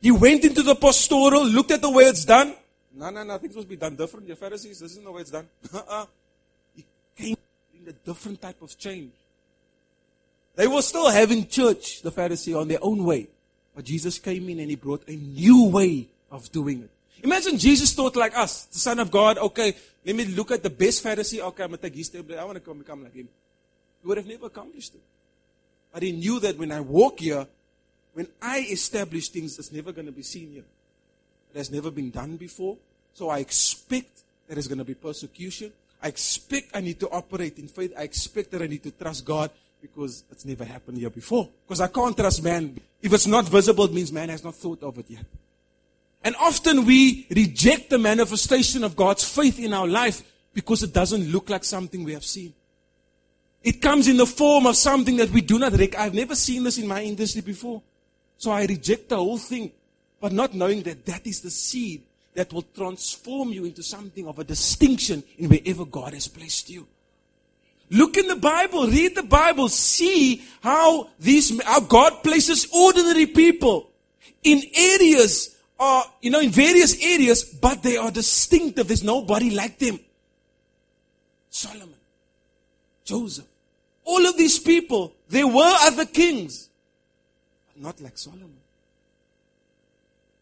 [0.00, 2.54] He went into the pastoral, looked at the way it's done.
[2.94, 4.26] No, no, no, things must be done different.
[4.26, 5.48] The Pharisees, this isn't the way it's done.
[5.74, 6.06] Uh-uh.
[6.74, 6.84] he
[7.16, 7.36] came
[7.80, 9.12] in a different type of change.
[10.56, 13.28] They were still having church, the Pharisee, on their own way.
[13.74, 16.90] But Jesus came in and he brought a new way of doing it.
[17.22, 19.38] Imagine Jesus thought like us, the Son of God.
[19.38, 19.74] Okay,
[20.04, 21.40] let me look at the best Pharisee.
[21.40, 22.38] Okay, I'm going to take his table.
[22.38, 23.28] I want to come become like him.
[24.02, 25.00] He would have never accomplished it.
[25.92, 27.46] But he knew that when I walk here,
[28.14, 30.64] when I establish things, it's never going to be seen here.
[31.54, 32.76] It has never been done before.
[33.14, 35.72] So I expect there is going to be persecution.
[36.02, 37.92] I expect I need to operate in faith.
[37.98, 39.50] I expect that I need to trust God
[39.82, 41.48] because it's never happened here before.
[41.66, 42.78] Because I can't trust man.
[43.02, 45.24] If it's not visible, it means man has not thought of it yet.
[46.22, 51.32] And often we reject the manifestation of God's faith in our life because it doesn't
[51.32, 52.52] look like something we have seen.
[53.62, 56.06] It comes in the form of something that we do not recognize.
[56.06, 57.82] I've never seen this in my industry before.
[58.38, 59.72] So I reject the whole thing,
[60.20, 62.02] but not knowing that that is the seed
[62.34, 66.86] that will transform you into something of a distinction in wherever God has placed you.
[67.90, 73.90] Look in the Bible, read the Bible, see how these, how God places ordinary people
[74.44, 78.86] in areas are, you know, in various areas, but they are distinctive.
[78.86, 79.98] There's nobody like them.
[81.50, 81.94] Solomon,
[83.10, 83.46] Joseph,
[84.04, 86.68] all of these people, There were other kings,
[87.66, 88.58] but not like Solomon.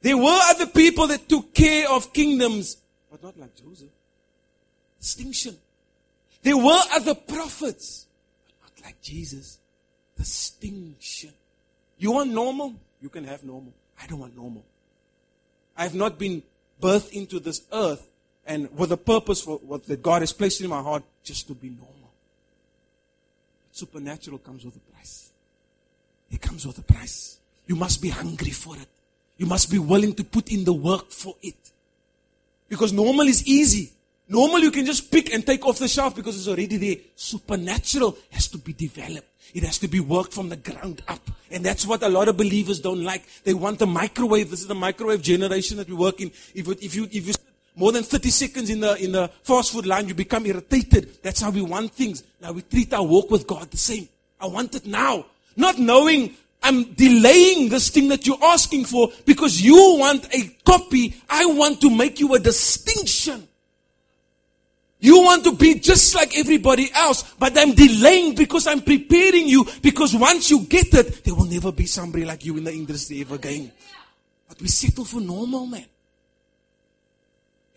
[0.00, 2.76] There were other people that took care of kingdoms,
[3.10, 3.88] but not like Joseph.
[4.98, 5.56] Distinction.
[6.42, 8.06] There were other prophets,
[8.62, 9.58] but not like Jesus.
[10.16, 11.32] Distinction.
[11.98, 12.74] You want normal?
[13.02, 13.72] You can have normal.
[14.02, 14.64] I don't want normal.
[15.76, 16.42] I have not been
[16.80, 18.08] birthed into this earth
[18.46, 21.54] and with a purpose for what that God has placed in my heart just to
[21.54, 21.97] be normal.
[23.78, 25.30] Supernatural comes with a price.
[26.32, 27.38] It comes with a price.
[27.68, 28.88] You must be hungry for it.
[29.36, 31.54] You must be willing to put in the work for it.
[32.68, 33.92] Because normal is easy.
[34.28, 36.96] Normal you can just pick and take off the shelf because it's already there.
[37.14, 39.28] Supernatural has to be developed.
[39.54, 41.30] It has to be worked from the ground up.
[41.48, 43.22] And that's what a lot of believers don't like.
[43.44, 44.50] They want the microwave.
[44.50, 46.32] This is the microwave generation that we work in.
[46.52, 47.34] If, if you, if you
[47.78, 51.22] more than 30 seconds in the, in the fast food line, you become irritated.
[51.22, 52.24] That's how we want things.
[52.42, 54.08] Now we treat our walk with God the same.
[54.40, 55.26] I want it now.
[55.56, 61.14] Not knowing I'm delaying this thing that you're asking for because you want a copy.
[61.30, 63.46] I want to make you a distinction.
[65.00, 69.64] You want to be just like everybody else, but I'm delaying because I'm preparing you
[69.80, 73.20] because once you get it, there will never be somebody like you in the industry
[73.20, 73.70] ever again.
[74.48, 75.86] But we settle for normal, man.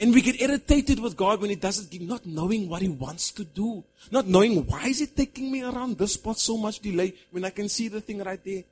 [0.02, 3.32] And we get irritated with God when He doesn't give, not knowing what He wants
[3.34, 3.84] to do.
[4.10, 7.52] Not knowing why is it taking me around this spot so much delay when I
[7.52, 8.64] can see the thing right there.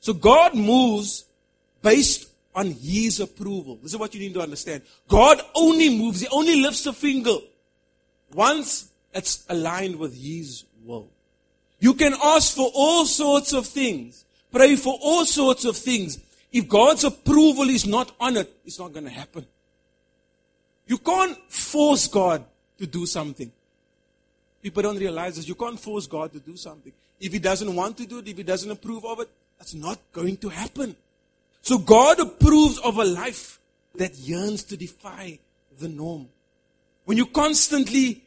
[0.00, 1.26] So God moves
[1.82, 3.76] based on His approval.
[3.82, 4.82] This is what you need to understand.
[5.06, 7.36] God only moves, He only lifts a finger
[8.32, 11.10] once it's aligned with His will.
[11.78, 16.18] You can ask for all sorts of things, pray for all sorts of things.
[16.50, 19.44] If God's approval is not on it, it's not going to happen.
[20.86, 22.44] You can't force God
[22.78, 23.50] to do something.
[24.62, 25.48] People don't realize this.
[25.48, 26.92] You can't force God to do something.
[27.20, 29.98] If He doesn't want to do it, if He doesn't approve of it, that's not
[30.12, 30.96] going to happen.
[31.62, 33.60] So God approves of a life
[33.94, 35.38] that yearns to defy
[35.78, 36.28] the norm.
[37.04, 38.22] When you constantly,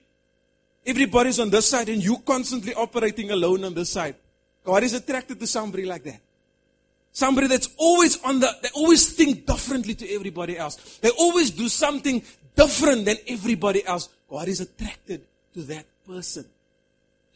[0.85, 4.15] everybody's on this side and you constantly operating alone on this side,
[4.63, 6.19] God is attracted to somebody like that.
[7.11, 10.97] Somebody that's always on the, they always think differently to everybody else.
[10.97, 12.21] They always do something
[12.55, 14.09] different than everybody else.
[14.29, 15.21] God is attracted
[15.53, 16.45] to that person.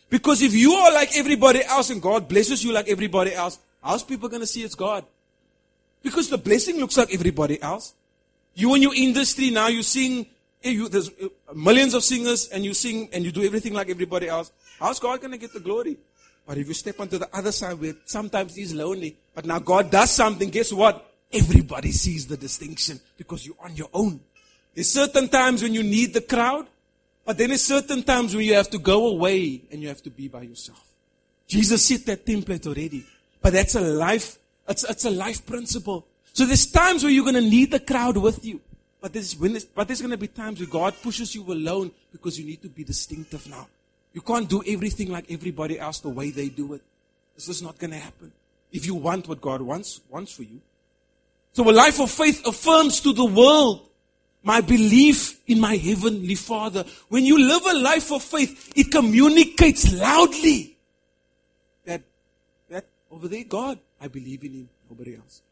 [0.10, 4.04] Because if you are like everybody else and God blesses you like everybody else, how's
[4.04, 5.06] people going to see it's God?
[6.02, 7.94] Because the blessing looks like everybody else.
[8.56, 10.26] You in your industry now, you sing,
[10.64, 13.90] eh, you, there's eh, millions of singers and you sing and you do everything like
[13.90, 14.52] everybody else.
[14.80, 15.98] How's God going to get the glory?
[16.48, 19.92] But if you step onto the other side where sometimes he's lonely, but now God
[19.92, 21.06] does something, guess what?
[21.32, 24.20] Everybody sees the distinction because you're on your own.
[24.80, 26.66] There's certain times when you need the crowd,
[27.26, 30.10] but then there's certain times when you have to go away and you have to
[30.10, 30.82] be by yourself.
[31.50, 33.04] Jesus set that template already.
[33.42, 34.40] But that's a life,
[34.70, 36.08] it's, it's a life principle.
[36.32, 38.62] So there's times where you're going to need the crowd with you.
[39.02, 41.92] But there's, when there's, but there's going to be times where God pushes you alone
[42.14, 43.68] because you need to be distinctive now.
[44.14, 46.82] You can't do everything like everybody else the way they do it.
[47.36, 48.32] This is not going to happen.
[48.72, 50.62] If you want what God wants, wants for you.
[51.52, 53.88] So a life of faith affirms to the world
[54.50, 56.84] my belief in my heavenly Father.
[57.08, 60.76] When you live a life of faith, it communicates loudly
[61.86, 62.02] that,
[62.68, 64.70] that over there, God, I believe in Him.
[64.90, 65.44] Nobody else.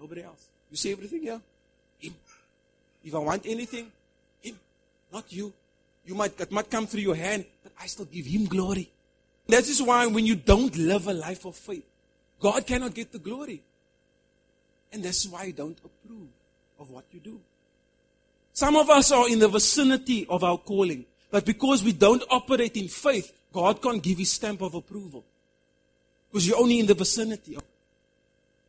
[0.00, 0.46] Nobody else.
[0.70, 1.38] You say everything here?
[1.98, 2.14] Him.
[3.04, 3.92] If I want anything,
[4.40, 4.58] Him.
[5.12, 5.52] Not you.
[6.06, 8.90] You might, it might come through your hand, but I still give Him glory.
[9.48, 11.84] That is why when you don't live a life of faith,
[12.40, 13.60] God cannot get the glory.
[14.94, 16.28] And that's why I don't approve
[16.80, 17.38] of what you do.
[18.54, 22.76] Some of us are in the vicinity of our calling, but because we don't operate
[22.76, 25.24] in faith, God can't give his stamp of approval.
[26.30, 27.56] Because you're only in the vicinity.
[27.56, 27.64] Of,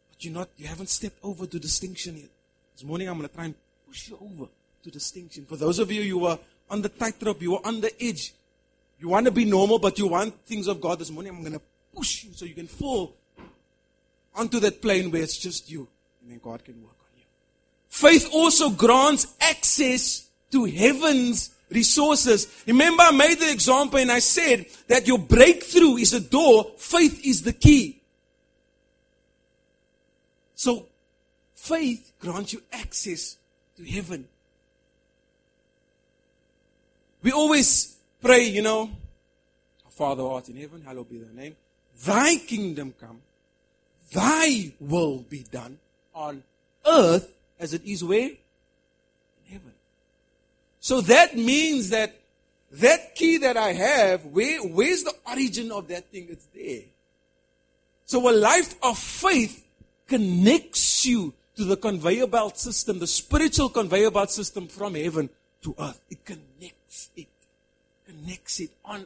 [0.10, 2.30] but you're not, you haven't stepped over to distinction yet.
[2.74, 3.54] This morning I'm going to try and
[3.88, 4.50] push you over
[4.84, 5.46] to distinction.
[5.46, 8.34] For those of you who are on the tightrope, you are on the edge.
[9.00, 11.36] You want to be normal, but you want things of God this morning.
[11.36, 11.62] I'm going to
[11.96, 13.16] push you so you can fall
[14.34, 15.88] onto that plane where it's just you.
[16.24, 17.05] And then God can work.
[17.96, 22.46] Faith also grants access to heaven's resources.
[22.68, 27.26] Remember, I made the example and I said that your breakthrough is a door, faith
[27.26, 28.02] is the key.
[30.56, 30.88] So,
[31.54, 33.38] faith grants you access
[33.78, 34.28] to heaven.
[37.24, 38.90] We always pray, you know,
[39.92, 41.56] Father art in heaven, hallowed be thy name.
[42.04, 43.22] Thy kingdom come,
[44.12, 45.80] thy will be done
[46.14, 46.44] on
[46.86, 48.30] earth as it is where?
[48.30, 48.38] In
[49.50, 49.74] heaven.
[50.80, 52.16] So that means that
[52.72, 56.28] that key that I have, where, where's the origin of that thing?
[56.30, 56.84] It's there.
[58.06, 59.66] So a life of faith
[60.08, 65.30] connects you to the conveyor belt system, the spiritual conveyor belt system from heaven
[65.64, 66.00] to earth.
[66.10, 67.28] It connects it.
[68.06, 69.06] Connects it on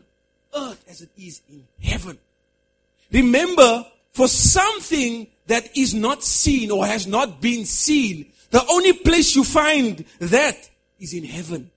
[0.56, 2.18] earth as it is in heaven.
[3.12, 9.36] Remember, for something that is not seen or has not been seen, the only place
[9.36, 10.70] you find that
[11.00, 11.70] is in heaven.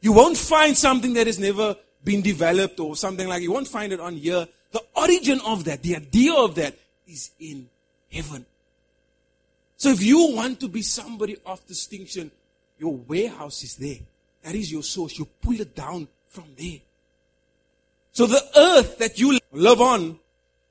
[0.00, 3.92] You won't find something that has never been developed or something like you won't find
[3.92, 4.46] it on here.
[4.72, 6.74] The origin of that, the idea of that
[7.06, 7.68] is in
[8.12, 8.46] heaven.
[9.76, 12.30] So if you want to be somebody of distinction,
[12.78, 13.98] your warehouse is there.
[14.42, 15.18] That is your source.
[15.18, 16.78] You pull it down from there.
[18.12, 20.18] So the earth that you live on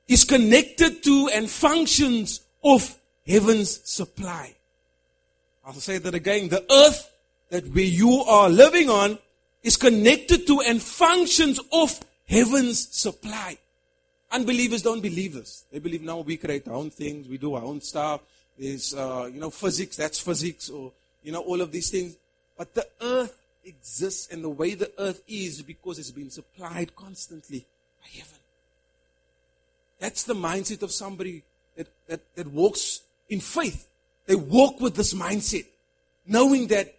[0.08, 2.96] is connected to and functions of
[3.26, 4.54] heaven's supply.
[5.64, 6.48] I'll say that again.
[6.48, 7.10] The earth
[7.50, 9.18] that where you are living on
[9.62, 13.58] is connected to and functions off heaven's supply.
[14.30, 15.64] Unbelievers don't believe this.
[15.70, 18.22] They believe now we create our own things, we do our own stuff.
[18.58, 20.92] There's, uh, you know, physics, that's physics, or,
[21.22, 22.16] you know, all of these things.
[22.56, 27.64] But the earth exists, and the way the earth is because it's been supplied constantly
[28.00, 28.38] by heaven.
[30.00, 31.42] That's the mindset of somebody
[31.76, 33.86] that, that, that walks in faith.
[34.26, 35.66] They walk with this mindset,
[36.26, 36.94] knowing that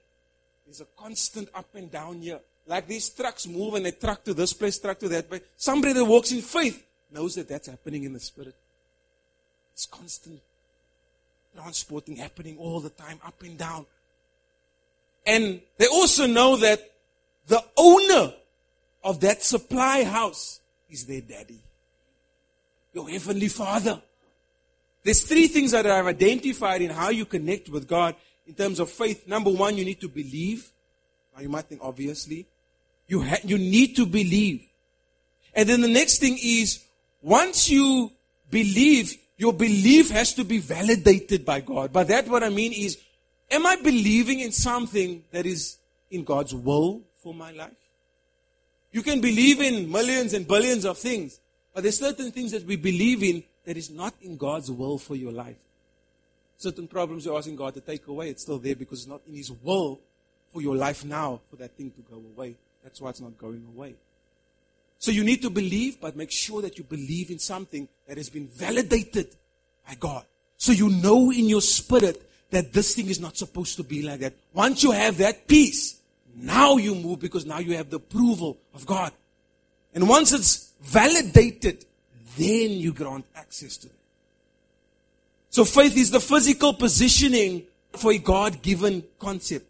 [0.66, 2.40] there's a constant up and down here.
[2.66, 5.42] Like these trucks move and they truck to this place, truck to that place.
[5.58, 8.56] Somebody that walks in faith knows that that's happening in the spirit.
[9.74, 10.40] It's constant
[11.56, 13.86] transporting happening all the time, up and down.
[15.26, 16.92] And they also know that
[17.48, 18.34] the owner
[19.04, 21.60] of that supply house is their daddy
[22.94, 24.02] your Heavenly Father.
[25.04, 28.16] There's three things that I've identified in how you connect with God
[28.48, 29.28] in terms of faith.
[29.28, 30.72] Number one, you need to believe.
[31.36, 32.46] Now you might think, obviously,
[33.08, 34.66] you, ha- you need to believe.
[35.54, 36.84] And then the next thing is,
[37.22, 38.12] once you
[38.50, 41.92] believe, your belief has to be validated by God.
[41.92, 42.98] By that, what I mean is,
[43.52, 45.78] am I believing in something that is
[46.12, 47.72] in God's will for my life?
[48.92, 51.40] You can believe in millions and billions of things,
[51.74, 55.16] but there's certain things that we believe in that is not in God's will for
[55.16, 55.58] your life.
[56.58, 59.34] Certain problems you're asking God to take away, it's still there because it's not in
[59.36, 60.00] His will
[60.52, 62.56] for your life now for that thing to go away.
[62.84, 63.96] That's why it's not going away.
[65.00, 68.30] So you need to believe, but make sure that you believe in something that has
[68.30, 69.28] been validated
[69.86, 70.26] by God.
[70.58, 74.22] So you know in your spirit that this thing is not supposed to be like
[74.22, 74.34] that.
[74.54, 76.00] Once you have that peace,
[76.36, 79.12] now you move because now you have the approval of God.
[79.94, 81.86] And once it's validated,
[82.38, 83.94] then you grant access to it.
[85.50, 89.68] So faith is the physical positioning for a God given concept.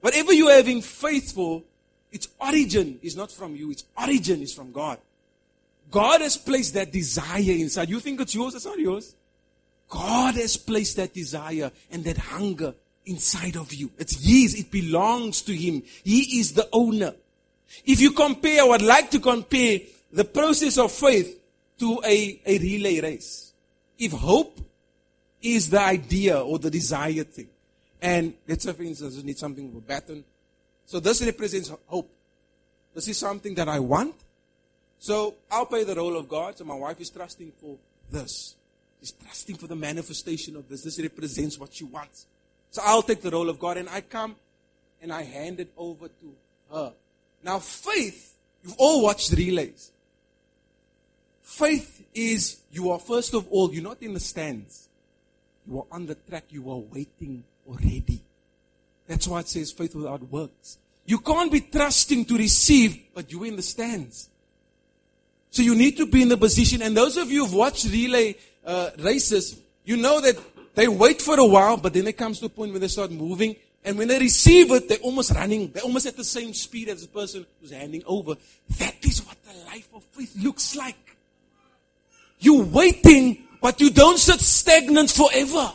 [0.00, 1.62] Whatever you're having faith for,
[2.10, 4.98] its origin is not from you, its origin is from God.
[5.90, 7.88] God has placed that desire inside.
[7.88, 9.14] You think it's yours, it's not yours.
[9.88, 12.74] God has placed that desire and that hunger
[13.06, 13.90] inside of you.
[13.98, 15.82] It's His, it belongs to Him.
[16.02, 17.14] He is the owner.
[17.84, 19.80] If you compare, I would like to compare
[20.12, 21.40] the process of faith
[21.78, 23.52] to a, a relay race.
[23.98, 24.58] If hope
[25.40, 27.48] is the idea or the desired thing,
[28.00, 30.24] and let's say, for instance, you need something a baton.
[30.86, 32.10] So this represents hope.
[32.94, 34.14] This is something that I want.
[34.98, 36.58] So I'll play the role of God.
[36.58, 37.76] So my wife is trusting for
[38.10, 38.56] this.
[39.00, 40.82] She's trusting for the manifestation of this.
[40.82, 42.26] This represents what she wants.
[42.70, 44.34] So I'll take the role of God and I come
[45.00, 46.34] and I hand it over to
[46.72, 46.92] her.
[47.44, 48.34] Now, faith,
[48.64, 49.91] you've all watched relays.
[51.52, 54.88] Faith is you are, first of all, you're not in the stands.
[55.68, 56.44] You are on the track.
[56.48, 58.22] You are waiting already.
[59.06, 60.78] That's why it says faith without works.
[61.04, 64.30] You can't be trusting to receive, but you're in the stands.
[65.50, 66.80] So you need to be in the position.
[66.80, 70.38] And those of you who've watched relay uh, races, you know that
[70.74, 73.10] they wait for a while, but then it comes to a point where they start
[73.10, 75.70] moving and when they receive it, they're almost running.
[75.70, 78.36] They're almost at the same speed as the person who's handing over.
[78.78, 81.11] That is what the life of faith looks like.
[82.42, 85.72] You're waiting, but you don't sit stagnant forever.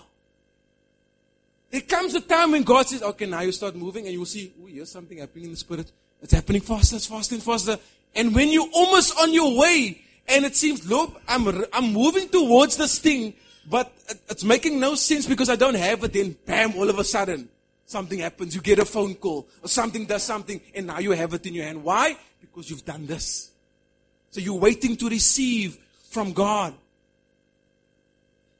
[1.71, 4.25] There comes a time when God says, okay, now you start moving and you will
[4.25, 5.89] see, oh, here's something happening in the spirit.
[6.21, 7.77] It's happening faster, it's faster and faster.
[8.13, 12.75] And when you're almost on your way, and it seems, look, I'm, I'm moving towards
[12.75, 13.33] this thing,
[13.69, 13.93] but
[14.29, 17.47] it's making no sense because I don't have it, then bam, all of a sudden,
[17.85, 21.33] something happens, you get a phone call, or something does something, and now you have
[21.33, 21.81] it in your hand.
[21.81, 22.17] Why?
[22.41, 23.51] Because you've done this.
[24.31, 25.77] So you're waiting to receive
[26.09, 26.73] from God.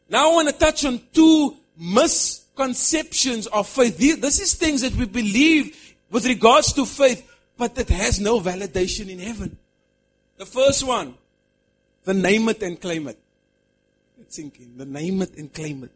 [0.09, 3.97] Now I want to touch on two misconceptions of faith.
[3.97, 7.27] This is things that we believe with regards to faith.
[7.57, 9.57] but that has no validation in heaven.
[10.37, 11.15] The first one,
[12.05, 13.17] the name it and claim it.
[14.29, 14.77] Sink in.
[14.77, 15.91] The name it and claim it.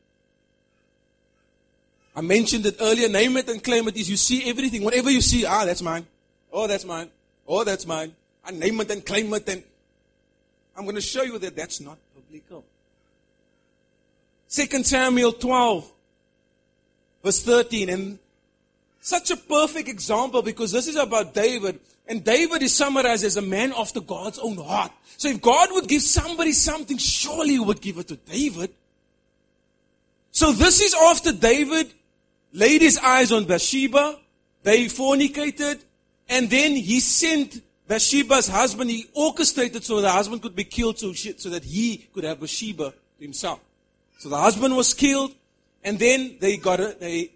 [2.16, 3.08] I mentioned it earlier.
[3.08, 4.84] Name it and claim it is you see everything.
[4.84, 6.08] Whatever you see, ah, that's mine.
[6.52, 7.10] Oh, that's mine.
[7.48, 8.16] Oh, that's mine.
[8.44, 9.64] I name it and claim it and
[10.82, 12.66] I'm going to show you that that's not biblical.
[14.50, 15.92] 2 Samuel 12
[17.24, 18.18] verse 13 and
[19.00, 23.44] such a perfect example because this is about David and David is summarized as a
[23.44, 24.92] man after God's own heart.
[25.18, 28.72] So if God would give somebody something, surely he would give it to David.
[30.32, 31.94] So this is after David
[32.54, 34.18] laid his eyes on Bathsheba,
[34.64, 35.80] they fornicated,
[36.28, 37.62] and then he sent
[37.92, 42.08] Bathsheba's husband, he orchestrated so the husband could be killed so, she, so that he
[42.14, 43.60] could have Bathsheba himself.
[44.18, 45.36] So the husband was killed,
[45.84, 47.32] and then they got a, they,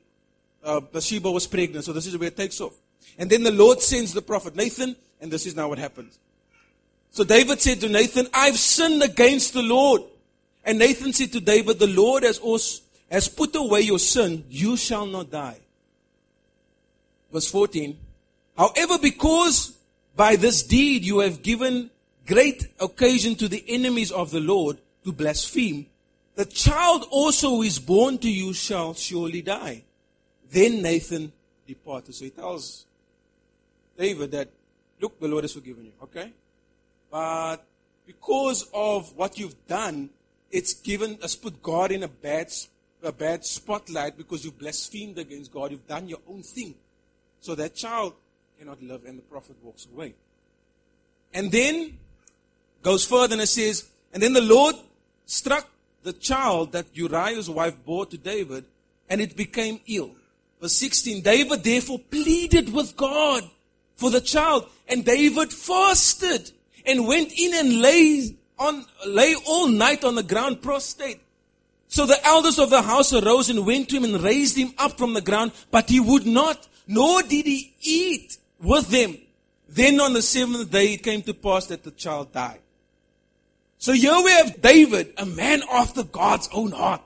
[0.63, 1.83] uh, Bathsheba was pregnant.
[1.83, 2.73] So this is where it takes off.
[3.17, 6.17] And then the Lord sends the prophet Nathan, and this is now what happens.
[7.11, 10.03] So David said to Nathan, I've sinned against the Lord.
[10.63, 12.81] And Nathan said to David, The Lord has, also,
[13.11, 14.45] has put away your sin.
[14.49, 15.59] You shall not die.
[17.29, 17.97] Verse 14.
[18.57, 19.74] However, because
[20.15, 21.89] by this deed you have given
[22.25, 25.87] great occasion to the enemies of the Lord to blaspheme.
[26.35, 29.83] The child also who is born to you shall surely die.
[30.51, 31.31] Then Nathan
[31.67, 32.15] departed.
[32.15, 32.85] So he tells
[33.97, 34.49] David that,
[34.99, 36.31] look, the Lord has forgiven you, okay?
[37.09, 37.57] But
[38.05, 40.09] because of what you've done,
[40.51, 42.51] it's given us put God in a bad,
[43.03, 45.71] a bad spotlight because you've blasphemed against God.
[45.71, 46.75] You've done your own thing.
[47.41, 48.13] So that child
[48.59, 50.13] cannot live, and the prophet walks away.
[51.33, 51.97] And then
[52.81, 54.75] goes further and it says, and then the Lord
[55.25, 55.67] struck
[56.03, 58.65] the child that Uriah's wife bore to David,
[59.09, 60.11] and it became ill.
[60.61, 63.43] Verse 16, David therefore pleaded with God
[63.95, 66.51] for the child, and David fasted
[66.85, 71.19] and went in and lay on, lay all night on the ground prostrate.
[71.87, 74.97] So the elders of the house arose and went to him and raised him up
[74.97, 79.17] from the ground, but he would not, nor did he eat with them.
[79.67, 82.59] Then on the seventh day it came to pass that the child died.
[83.77, 87.01] So here we have David, a man after God's own heart.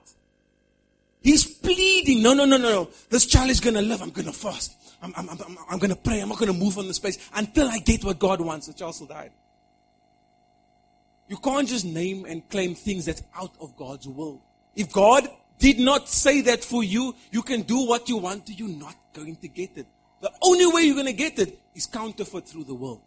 [1.22, 2.90] He's pleading, no, no, no, no, no.
[3.10, 4.02] This child is going to live.
[4.02, 4.76] I'm going to fast.
[5.02, 6.22] I'm, I'm, I'm, I'm going to pray.
[6.22, 8.68] I'm not going to move on the space until I get what God wants.
[8.68, 9.32] The child still died.
[11.28, 14.42] You can't just name and claim things that's out of God's will.
[14.76, 15.28] If God
[15.60, 18.54] did not say that for you, you can do what you want to.
[18.54, 19.86] You're not going to get it.
[20.22, 23.02] The only way you're going to get it is counterfeit through the world.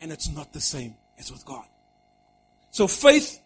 [0.00, 1.64] And it's not the same as with God.
[2.70, 3.40] So faith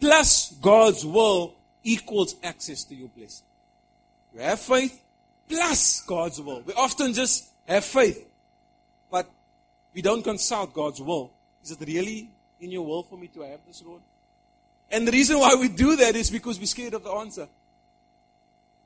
[0.00, 1.54] plus God's will
[1.84, 3.46] equals access to your blessing.
[4.34, 5.00] You have faith
[5.48, 6.62] plus God's will.
[6.66, 8.26] We often just have faith,
[9.10, 9.28] but
[9.94, 11.30] we don't consult God's will.
[11.62, 12.30] Is it really
[12.60, 14.00] in your will for me to have this, Lord?
[14.90, 17.46] And the reason why we do that is because we're scared of the answer.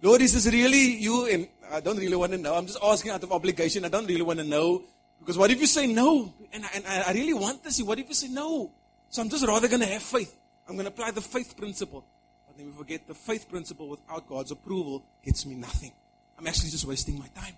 [0.00, 1.26] Lord, is this really you?
[1.26, 2.54] And I don't really want to know.
[2.54, 3.84] I'm just asking out of obligation.
[3.84, 4.82] I don't really want to know.
[5.18, 6.32] Because what if you say no?
[6.52, 7.82] And I, and I really want to see.
[7.82, 8.70] What if you say no?
[9.08, 10.36] So I'm just rather going to have faith.
[10.68, 12.04] I'm going to apply the faith principle.
[12.46, 15.92] But then we forget the faith principle without God's approval gets me nothing.
[16.38, 17.54] I'm actually just wasting my time.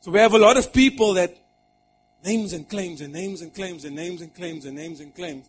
[0.00, 1.36] So we have a lot of people that
[2.24, 5.48] names and claims and names and claims and names and claims and names and claims.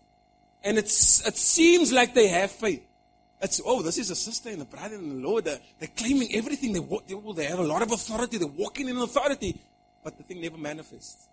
[0.64, 2.84] And it's, it seems like they have faith.
[3.40, 5.46] It's, oh, this is a sister and a brother in the Lord.
[5.46, 6.74] They're, they're claiming everything.
[6.74, 8.38] They, walk, they, they have a lot of authority.
[8.38, 9.60] They're walking in authority.
[10.04, 11.28] But the thing never manifests.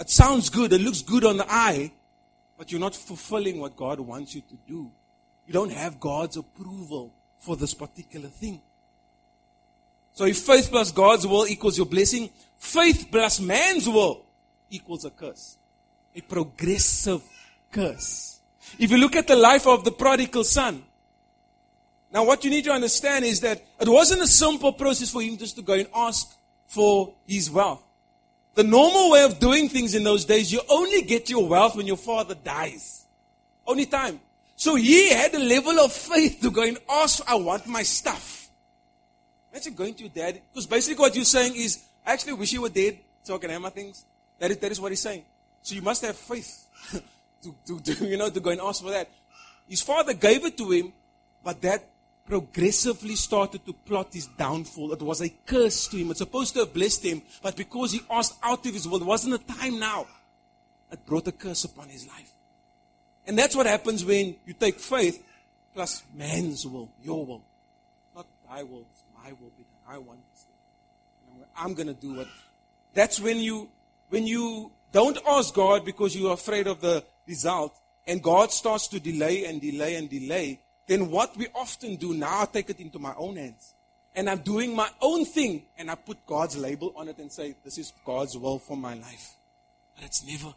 [0.00, 0.72] It sounds good.
[0.72, 1.92] It looks good on the eye.
[2.58, 4.90] But you're not fulfilling what God wants you to do.
[5.46, 8.60] You don't have God's approval for this particular thing.
[10.14, 14.24] So if faith plus God's will equals your blessing, faith plus man's will
[14.70, 15.56] equals a curse.
[16.16, 17.22] A progressive
[17.70, 18.40] curse.
[18.78, 20.82] If you look at the life of the prodigal son,
[22.12, 25.36] now, what you need to understand is that it wasn't a simple process for him
[25.36, 26.26] just to go and ask
[26.66, 27.82] for his wealth.
[28.54, 31.86] The normal way of doing things in those days, you only get your wealth when
[31.86, 33.04] your father dies.
[33.66, 34.20] Only time.
[34.54, 38.48] So he had a level of faith to go and ask, I want my stuff.
[39.52, 40.40] Imagine going to your dad.
[40.52, 43.50] Because basically what you're saying is, I actually wish you were dead so I can
[43.50, 44.04] have my things.
[44.38, 45.24] That is, that is what he's saying.
[45.60, 46.66] So you must have faith
[47.42, 49.10] to, to, to, you know, to go and ask for that.
[49.68, 50.92] His father gave it to him,
[51.44, 51.84] but that
[52.26, 54.92] progressively started to plot his downfall.
[54.92, 56.10] It was a curse to him.
[56.10, 59.06] It's supposed to have blessed him, but because he asked out of his will, it
[59.06, 60.06] wasn't a time now.
[60.90, 62.32] It brought a curse upon his life.
[63.26, 65.22] And that's what happens when you take faith
[65.74, 67.42] plus man's will, your will.
[68.14, 69.50] Not thy will, it's my will.
[69.58, 69.94] Be done.
[69.94, 70.46] I want this.
[71.56, 72.28] I'm going to do it.
[72.94, 73.68] that's when you,
[74.08, 79.00] when you don't ask God because you're afraid of the result, and God starts to
[79.00, 82.98] delay and delay and delay, then what we often do now, I take it into
[82.98, 83.74] my own hands.
[84.14, 87.54] And I'm doing my own thing, and I put God's label on it and say,
[87.64, 89.34] This is God's will for my life.
[89.94, 90.54] But it's never.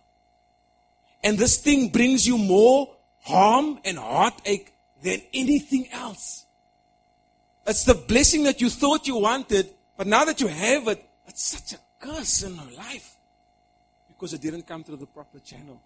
[1.23, 2.89] And this thing brings you more
[3.21, 6.45] harm and heartache than anything else.
[7.67, 11.43] It's the blessing that you thought you wanted, but now that you have it, it's
[11.43, 13.15] such a curse in your life
[14.07, 15.81] because it didn't come through the proper channel.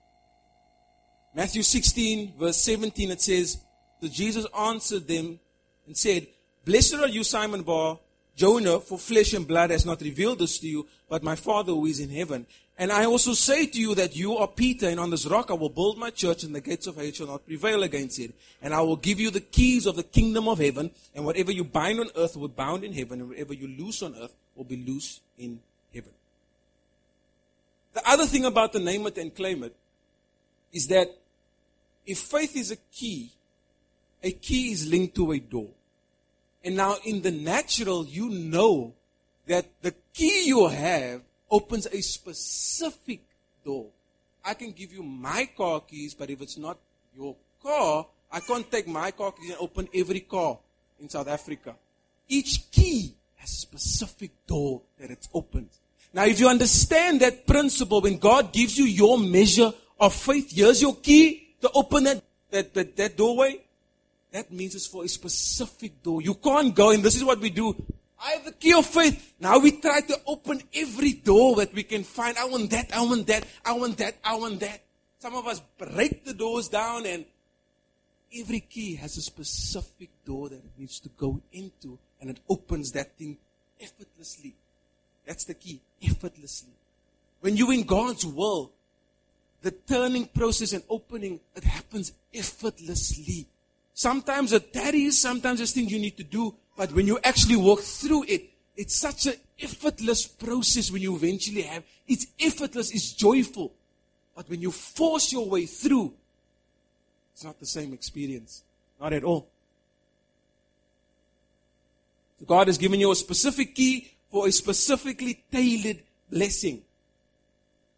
[1.34, 3.64] Matthew 16, verse 17, it says,
[4.04, 5.40] So Jesus answered them
[5.88, 6.28] and said,
[6.66, 7.98] Blessed are you, Simon Bar,
[8.36, 11.86] Jonah, for flesh and blood has not revealed this to you, but my Father who
[11.86, 12.46] is in heaven.
[12.78, 15.54] And I also say to you that you are Peter, and on this rock I
[15.54, 18.34] will build my church, and the gates of hell shall not prevail against it.
[18.62, 21.64] And I will give you the keys of the kingdom of heaven, and whatever you
[21.64, 24.66] bind on earth will be bound in heaven, and whatever you loose on earth will
[24.66, 25.62] be loose in
[25.94, 26.12] heaven.
[27.94, 29.74] The other thing about the name it and claim it
[30.74, 31.08] is that
[32.06, 33.32] if faith is a key,
[34.24, 35.70] a key is linked to a door.
[36.64, 38.94] And now in the natural, you know
[39.48, 41.22] that the key you have
[41.52, 43.22] opens a specific
[43.66, 43.88] door.
[44.46, 46.78] I can give you my car keys, but if it's not
[47.16, 50.58] your car, I can't take my car keys and open every car
[51.00, 51.76] in South Africa.
[52.28, 55.70] Each key has a specific door that it's opened.
[56.14, 60.82] Now, if you understand that principle, when God gives you your measure of faith, here's
[60.82, 62.22] your key, to open that,
[62.52, 63.60] that, that, that doorway,
[64.34, 66.22] that means it's for a specific door.
[66.22, 67.04] You can't go, in.
[67.04, 67.76] this is what we do.
[68.20, 69.34] I have the key of faith.
[69.40, 72.36] Now we try to open every door that we can find.
[72.38, 74.82] I want that, I want that, I want that, I want that.
[75.20, 77.26] Some of us break the doors down, and
[78.36, 82.92] every key has a specific door that it needs to go into, and it opens
[82.94, 83.38] that thing
[83.80, 84.56] effortlessly.
[85.28, 86.74] That's the key, effortlessly.
[87.42, 88.72] When you're in God's will,
[89.62, 93.48] the turning process and opening, it happens effortlessly.
[93.94, 97.82] Sometimes it tarries, sometimes there's things you need to do, but when you actually walk
[97.82, 101.84] through it, it's such an effortless process when you eventually have.
[102.08, 103.72] It's effortless, it's joyful.
[104.36, 106.14] But when you force your way through,
[107.34, 108.64] it's not the same experience.
[109.00, 109.48] Not at all.
[112.40, 116.82] So God has given you a specific key for a specifically tailored blessing.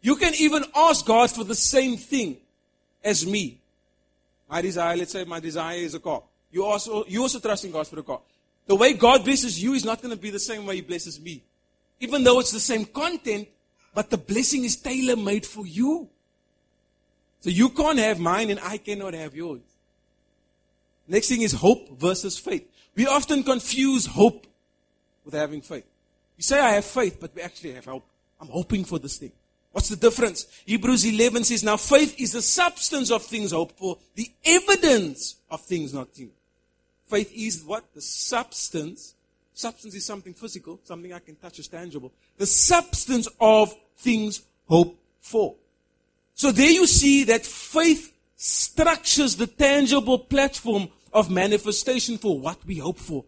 [0.02, 2.36] You can even ask God for the same thing
[3.02, 3.60] as me.
[4.48, 6.22] My desire, let's say my desire is a car.
[6.50, 8.20] You also, you also trust in God for a car.
[8.66, 11.20] The way God blesses you is not going to be the same way He blesses
[11.20, 11.42] me.
[12.00, 13.48] Even though it's the same content,
[13.94, 16.08] but the blessing is tailor made for you.
[17.40, 19.60] So you can't have mine and I cannot have yours.
[21.08, 22.68] Next thing is hope versus faith.
[22.94, 24.46] We often confuse hope
[25.24, 25.86] with having faith.
[26.36, 28.06] You say, I have faith, but we actually have hope.
[28.40, 29.32] I'm hoping for this thing.
[29.76, 30.46] What's the difference?
[30.64, 35.60] Hebrews 11 says, Now faith is the substance of things hoped for, the evidence of
[35.60, 36.30] things not seen.
[37.08, 37.84] Faith is what?
[37.92, 39.14] The substance.
[39.52, 42.10] Substance is something physical, something I can touch is tangible.
[42.38, 45.56] The substance of things hoped for.
[46.34, 52.78] So there you see that faith structures the tangible platform of manifestation for what we
[52.78, 53.26] hope for.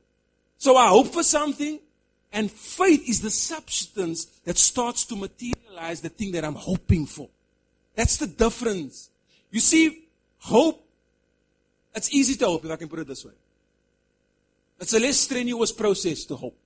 [0.57, 1.79] So I hope for something,
[2.33, 5.58] and faith is the substance that starts to materialize
[6.01, 7.29] the thing that I'm hoping for.
[7.95, 9.11] That's the difference.
[9.51, 10.05] You see,
[10.39, 10.85] hope,
[11.95, 13.33] it's easy to hope, if I can put it this way.
[14.81, 16.57] It's a less strenuous process to hope.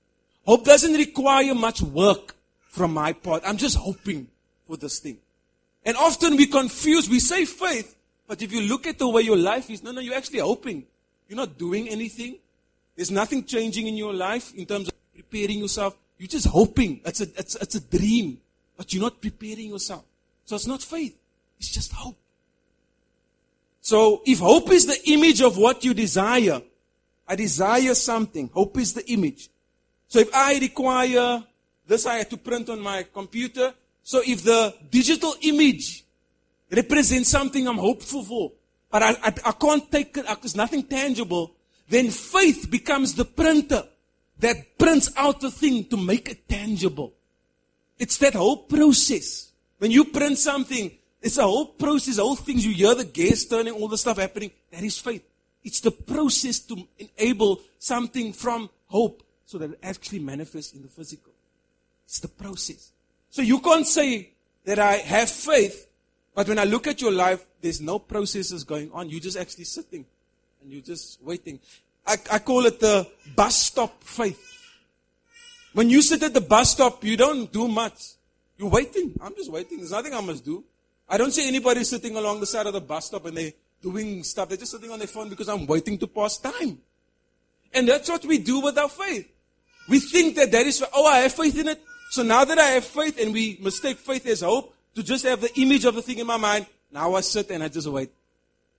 [0.44, 2.34] Hope doesn't require much work
[2.68, 3.42] from my part.
[3.46, 4.28] I'm just hoping
[4.66, 5.18] for this thing.
[5.84, 7.96] And often we confuse, we say faith,
[8.26, 10.84] but if you look at the way your life is, no, no, you're actually hoping.
[11.28, 12.36] You're not doing anything.
[12.96, 15.96] There's nothing changing in your life in terms of preparing yourself.
[16.18, 17.00] You're just hoping.
[17.04, 18.38] It's a, it's, it's a dream.
[18.82, 20.02] But you're not preparing yourself.
[20.44, 21.16] So it's not faith.
[21.60, 22.16] It's just hope.
[23.80, 26.60] So if hope is the image of what you desire,
[27.28, 28.50] I desire something.
[28.52, 29.50] Hope is the image.
[30.08, 31.44] So if I require
[31.86, 33.72] this, I have to print on my computer.
[34.02, 36.02] So if the digital image
[36.68, 38.50] represents something I'm hopeful for,
[38.90, 41.52] but I, I, I can't take it, there's nothing tangible,
[41.88, 43.84] then faith becomes the printer
[44.40, 47.12] that prints out the thing to make it tangible.
[48.02, 49.52] It's that whole process.
[49.78, 50.90] When you print something,
[51.20, 52.66] it's a whole process, whole things.
[52.66, 54.50] You hear the gears turning, all the stuff happening.
[54.72, 55.22] That is faith.
[55.62, 60.88] It's the process to enable something from hope so that it actually manifests in the
[60.88, 61.32] physical.
[62.04, 62.90] It's the process.
[63.30, 64.30] So you can't say
[64.64, 65.86] that I have faith,
[66.34, 69.10] but when I look at your life, there's no processes going on.
[69.10, 70.04] You're just actually sitting
[70.60, 71.60] and you're just waiting.
[72.04, 74.51] I, I call it the bus stop faith.
[75.72, 78.12] When you sit at the bus stop, you don't do much.
[78.58, 79.18] You're waiting.
[79.22, 79.78] I'm just waiting.
[79.78, 80.64] There's nothing I must do.
[81.08, 83.52] I don't see anybody sitting along the side of the bus stop and they're
[83.82, 84.48] doing stuff.
[84.48, 86.78] They're just sitting on their phone because I'm waiting to pass time.
[87.74, 89.28] And that's what we do with our faith.
[89.88, 91.82] We think that that is, oh, I have faith in it.
[92.10, 95.40] So now that I have faith and we mistake faith as hope to just have
[95.40, 98.10] the image of the thing in my mind, now I sit and I just wait.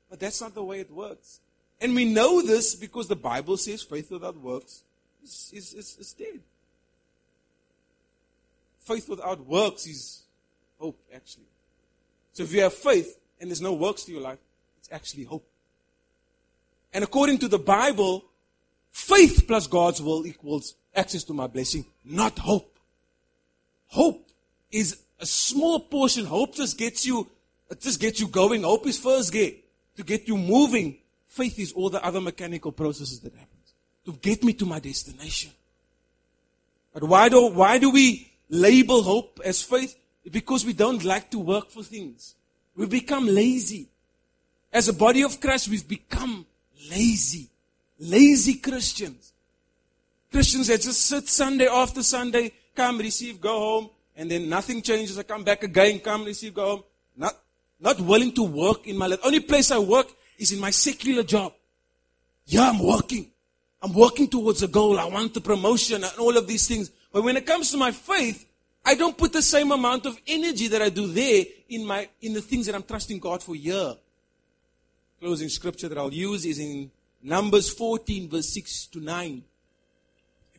[0.10, 1.40] But that's not the way it works.
[1.82, 4.84] And we know this because the Bible says faith without works
[5.24, 6.40] is, is, is, is dead.
[8.84, 10.24] Faith without works is
[10.80, 11.46] hope, actually.
[12.34, 14.40] So if you have faith and there's no works to your life,
[14.78, 15.46] it's actually hope.
[16.94, 18.26] And according to the Bible,
[18.92, 22.78] faith plus God's will equals access to my blessing, not hope.
[23.88, 24.28] Hope
[24.72, 26.26] is a small portion.
[26.26, 27.28] Hope just gets you,
[27.70, 28.64] it just gets you going.
[28.64, 29.64] Hope is first gate
[29.96, 30.98] to get you moving.
[31.28, 33.48] Faith is all the other mechanical processes that happen
[34.06, 35.52] to get me to my destination.
[36.94, 39.98] But why do, why do we label hope as faith?
[40.30, 42.36] Because we don't like to work for things.
[42.76, 43.88] We become lazy.
[44.72, 46.46] As a body of Christ, we've become
[46.90, 47.50] lazy.
[48.00, 49.34] Lazy Christians.
[50.32, 55.18] Christians that just sit Sunday after Sunday, come, receive, go home, and then nothing changes.
[55.20, 56.84] I come back again, come, receive, go home.
[57.16, 57.38] Not,
[57.80, 59.20] not willing to work in my life.
[59.24, 61.54] Only place I work is in my secular job.
[62.46, 63.30] Yeah, I'm working.
[63.82, 65.00] I'm working towards a goal.
[65.00, 66.90] I want the promotion and all of these things.
[67.14, 68.46] But when it comes to my faith,
[68.84, 72.34] I don't put the same amount of energy that I do there in my, in
[72.34, 73.96] the things that I'm trusting God for here.
[75.22, 76.92] Closing scripture that I'll use is in
[77.22, 79.44] Numbers 14 verse 6 to 9.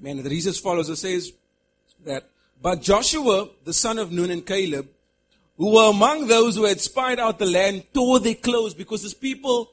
[0.01, 0.23] Amen.
[0.23, 0.89] The reason follows.
[0.89, 1.33] It says
[2.07, 2.25] that,
[2.63, 4.89] but Joshua, the son of Nun and Caleb,
[5.59, 9.15] who were among those who had spied out the land, tore their clothes because his
[9.15, 9.71] people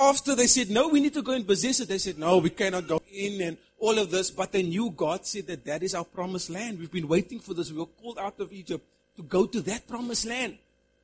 [0.00, 2.50] after they said, no, we need to go and possess it, they said, no, we
[2.50, 4.30] cannot go in and all of this.
[4.30, 6.78] But they knew God said that that is our promised land.
[6.78, 7.72] We've been waiting for this.
[7.72, 10.58] We were called out of Egypt to go to that promised land.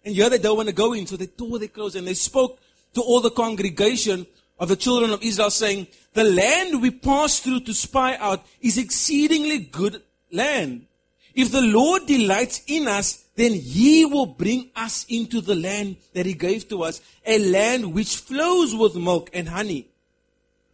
[0.04, 1.06] And here they don't want to go in.
[1.06, 2.60] So they tore their clothes and they spoke
[2.94, 4.26] to all the congregation
[4.58, 8.78] of the children of Israel saying, the land we passed through to spy out is
[8.78, 10.02] exceedingly good
[10.32, 10.86] land.
[11.34, 16.24] If the Lord delights in us, then he will bring us into the land that
[16.24, 19.88] he gave to us, a land which flows with milk and honey.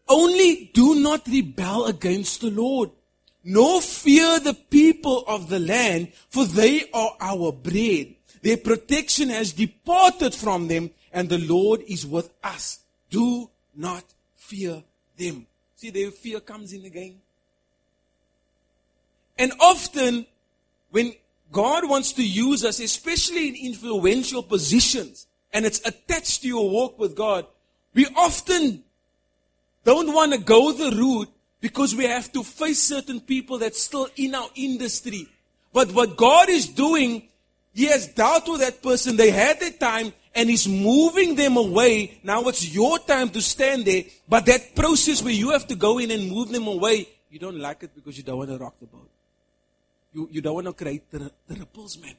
[0.09, 2.91] Only do not rebel against the Lord,
[3.45, 8.15] nor fear the people of the land, for they are our bread.
[8.43, 12.81] Their protection has departed from them, and the Lord is with us.
[13.11, 14.05] Do not
[14.37, 14.83] fear
[15.17, 15.47] them.
[15.77, 17.21] See, their fear comes in again.
[19.39, 20.27] And often
[20.91, 21.15] when
[21.51, 26.99] God wants to use us, especially in influential positions, and it's attached to your walk
[26.99, 27.47] with God,
[27.95, 28.85] we often
[29.85, 31.29] don't want to go the route
[31.61, 35.29] because we have to face certain people that's still in our industry.
[35.73, 37.29] But what God is doing,
[37.73, 39.17] He has dealt with that person.
[39.17, 42.19] They had their time and He's moving them away.
[42.23, 44.05] Now it's your time to stand there.
[44.29, 47.59] But that process where you have to go in and move them away, you don't
[47.59, 49.09] like it because you don't want to rock the boat.
[50.13, 52.15] You, you don't want to create the, the ripples, man.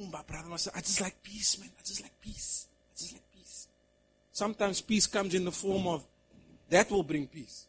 [0.00, 1.70] Oh, my brother, I just like peace, man.
[1.78, 2.66] I just like peace.
[2.90, 3.68] I just like peace.
[4.32, 6.04] Sometimes peace comes in the form of
[6.70, 7.66] that will bring peace.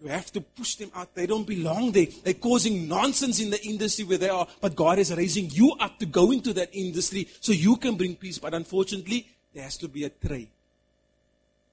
[0.00, 1.14] You have to push them out.
[1.14, 2.06] They don't belong there.
[2.22, 4.46] They're causing nonsense in the industry where they are.
[4.60, 8.16] But God is raising you up to go into that industry so you can bring
[8.16, 8.38] peace.
[8.38, 10.48] But unfortunately, there has to be a trade.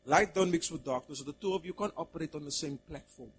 [0.05, 1.20] Light don't mix with darkness.
[1.20, 3.32] So the two of you can't operate on the same platform.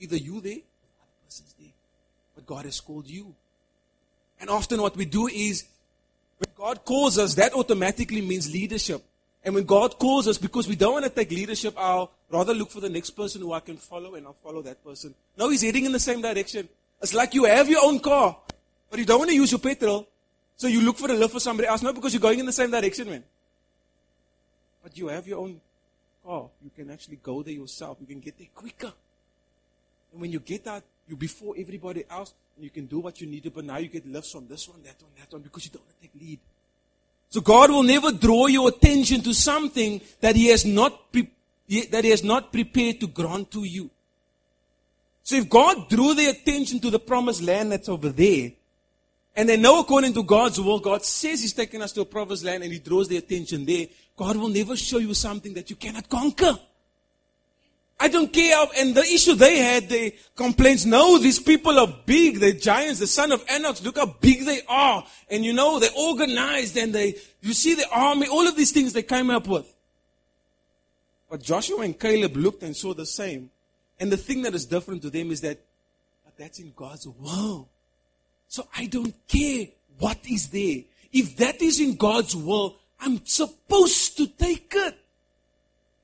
[0.00, 1.70] Either you there, or the other person's there
[2.34, 3.34] but God has called you.
[4.40, 5.64] And often what we do is,
[6.38, 9.02] when God calls us, that automatically means leadership.
[9.44, 12.70] And when God calls us, because we don't want to take leadership, I'll rather look
[12.70, 15.14] for the next person who I can follow and I'll follow that person.
[15.36, 16.68] No, he's heading in the same direction.
[17.02, 18.36] It's like you have your own car,
[18.90, 20.08] but you don't want to use your petrol.
[20.56, 21.82] So you look for a lift for somebody else.
[21.82, 23.24] No, because you're going in the same direction, man.
[24.82, 25.60] But you have your own
[26.24, 26.48] car.
[26.62, 27.98] You can actually go there yourself.
[28.00, 28.92] You can get there quicker.
[30.12, 33.26] And when you get out, you're before everybody else, and you can do what you
[33.26, 35.66] need to, but now you get lifts from this one, that one, that one, because
[35.66, 36.38] you don't want to take lead.
[37.34, 41.32] So God will never draw your attention to something that He has not pre-
[41.90, 43.90] that He has not prepared to grant to you.
[45.24, 48.52] So if God drew their attention to the promised land that's over there,
[49.34, 52.44] and they know according to God's will, God says He's taking us to a promised
[52.44, 55.74] land and He draws their attention there, God will never show you something that you
[55.74, 56.56] cannot conquer.
[57.98, 58.56] I don't care.
[58.76, 62.38] And the issue they had, they complaints, no, these people are big.
[62.40, 63.00] They're giants.
[63.00, 65.04] The son of Anak, look how big they are.
[65.30, 68.92] And you know, they're organized and they, you see the army, all of these things
[68.92, 69.72] they came up with.
[71.30, 73.50] But Joshua and Caleb looked and saw the same.
[73.98, 75.58] And the thing that is different to them is that,
[76.24, 77.68] but that's in God's will.
[78.48, 79.66] So I don't care
[79.98, 80.82] what is there.
[81.12, 84.98] If that is in God's will, I'm supposed to take it.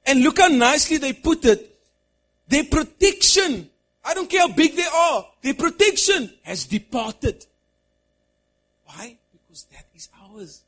[0.06, 1.69] And look how nicely they put it.
[2.50, 3.70] Their protection,
[4.04, 7.46] I don't care how big they are, their protection has departed.
[8.86, 9.16] Why?
[9.32, 10.62] Because that is ours.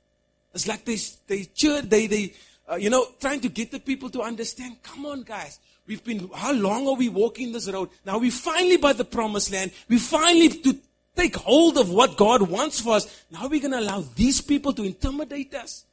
[0.55, 2.35] It's like they, they cheered, they, they,
[2.71, 4.81] uh, you know, trying to get the people to understand.
[4.85, 5.59] Come on, guys.
[5.89, 7.89] We've been, how long are we walking this road?
[8.07, 9.73] Now we finally by the promised land.
[9.89, 10.79] We finally to
[11.17, 13.25] take hold of what God wants for us.
[13.29, 15.85] Now we're going to allow these people to intimidate us.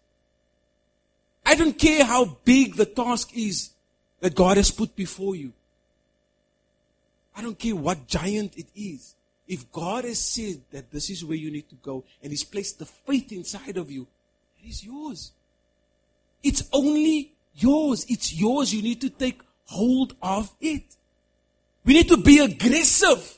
[1.44, 3.72] I don't care how big the task is
[4.20, 5.52] that God has put before you.
[7.40, 9.16] I don't care what giant it is.
[9.48, 12.80] If God has said that this is where you need to go and He's placed
[12.80, 14.08] the faith inside of you,
[14.62, 15.32] it is yours.
[16.44, 18.06] It's only yours.
[18.10, 18.74] It's yours.
[18.74, 20.84] You need to take hold of it.
[21.86, 23.38] We need to be aggressive.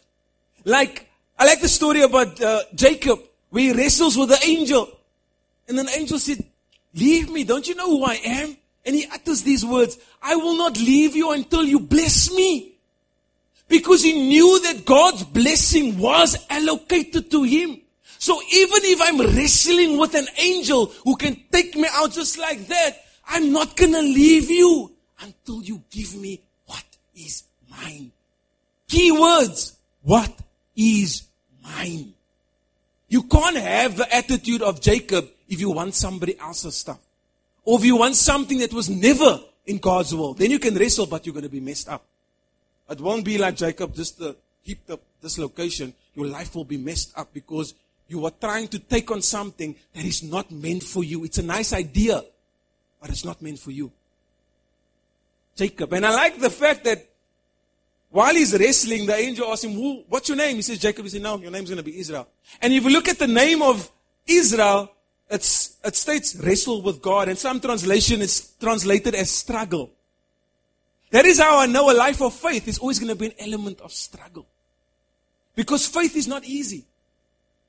[0.65, 3.19] Like, I like the story about uh, Jacob,
[3.51, 4.89] where he wrestles with the angel.
[5.67, 6.43] And then the angel said,
[6.95, 7.43] Leave me.
[7.43, 8.57] Don't you know who I am?
[8.83, 12.70] And he utters these words I will not leave you until you bless me.
[13.71, 17.79] Because he knew that God's blessing was allocated to him.
[18.19, 22.67] So even if I'm wrestling with an angel who can take me out just like
[22.67, 24.91] that, I'm not gonna leave you
[25.21, 26.83] until you give me what
[27.15, 28.11] is mine.
[28.89, 29.77] Key words.
[30.03, 30.37] What
[30.75, 31.23] is
[31.63, 32.13] mine?
[33.07, 36.99] You can't have the attitude of Jacob if you want somebody else's stuff.
[37.63, 40.33] Or if you want something that was never in God's will.
[40.33, 42.03] Then you can wrestle, but you're going to be messed up.
[42.91, 45.93] It won't be like Jacob, just the heaped up this location.
[46.13, 47.73] Your life will be messed up because
[48.07, 51.23] you are trying to take on something that is not meant for you.
[51.23, 52.21] It's a nice idea,
[52.99, 53.91] but it's not meant for you.
[55.55, 55.93] Jacob.
[55.93, 57.07] And I like the fact that
[58.09, 60.57] while he's wrestling, the angel asks him, Who, What's your name?
[60.57, 61.05] He says, Jacob.
[61.05, 62.27] He says, No, your name's going to be Israel.
[62.61, 63.89] And if you look at the name of
[64.27, 64.91] Israel,
[65.29, 67.29] it states wrestle with God.
[67.29, 69.91] And some translation is translated as struggle.
[71.11, 73.33] That is how I know a life of faith is always going to be an
[73.39, 74.45] element of struggle.
[75.55, 76.85] Because faith is not easy.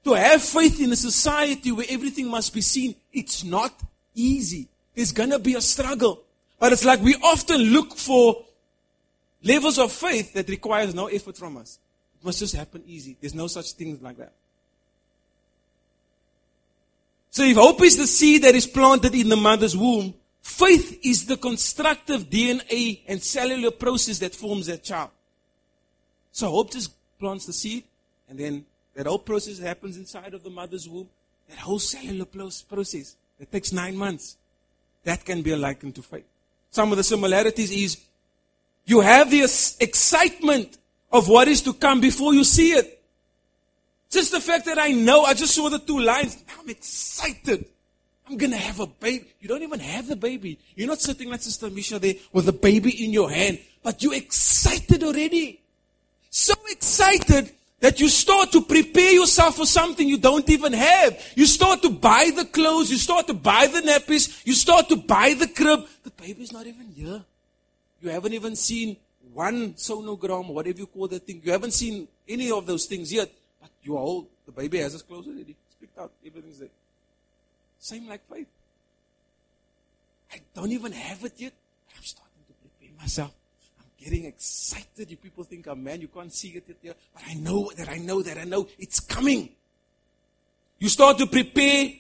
[0.05, 3.73] To have faith in a society where everything must be seen, it's not
[4.15, 4.69] easy.
[4.95, 6.23] There's going to be a struggle.
[6.59, 8.45] But it's like we often look for
[9.43, 11.79] levels of faith that requires no effort from us.
[12.21, 13.17] It must just happen easy.
[13.21, 14.33] There's no such thing like that.
[17.31, 21.25] So if hope is the seed that is planted in the mother's womb, faith is
[21.27, 25.11] the constructive DNA and cellular process that forms that child.
[26.33, 27.85] So hope just plants the seed,
[28.29, 31.09] and then that whole process happens inside of the mother's womb.
[31.49, 34.37] That whole cellular process that takes nine months,
[35.05, 36.25] that can be likened to faith.
[36.71, 37.99] Some of the similarities is
[38.85, 39.43] you have the
[39.81, 40.79] excitement
[41.13, 43.03] of what is to come before you see it.
[44.11, 46.43] Just the fact that I know, I just saw the two lines.
[46.59, 47.67] I'm excited.
[48.29, 49.27] I'm going to have a baby.
[49.41, 50.59] You don't even have the baby.
[50.77, 54.15] You're not sitting like Sister Misha there with the baby in your hand, but you're
[54.15, 55.61] excited already.
[56.31, 61.21] So excited that you start to prepare yourself for something you don't even have.
[61.35, 64.97] You start to buy the clothes, you start to buy the nappies, you start to
[64.97, 65.81] buy the crib.
[66.05, 67.23] The baby's not even here.
[68.01, 68.97] You haven't even seen
[69.33, 71.41] one sonogram whatever you call that thing.
[71.45, 73.31] You haven't seen any of those things yet.
[73.61, 75.57] But you are all, the baby has his clothes already.
[75.67, 76.13] It's picked out.
[76.25, 76.69] Everything's there.
[77.83, 78.47] Same like faith.
[80.33, 81.53] I don't even have it yet.
[81.97, 83.33] I'm starting to prepare myself
[83.81, 85.11] I'm getting excited.
[85.11, 87.99] You people think I'm man, you can't see it yet, but I know that I
[87.99, 89.49] know that I know it's coming.
[90.79, 91.91] You start to prepare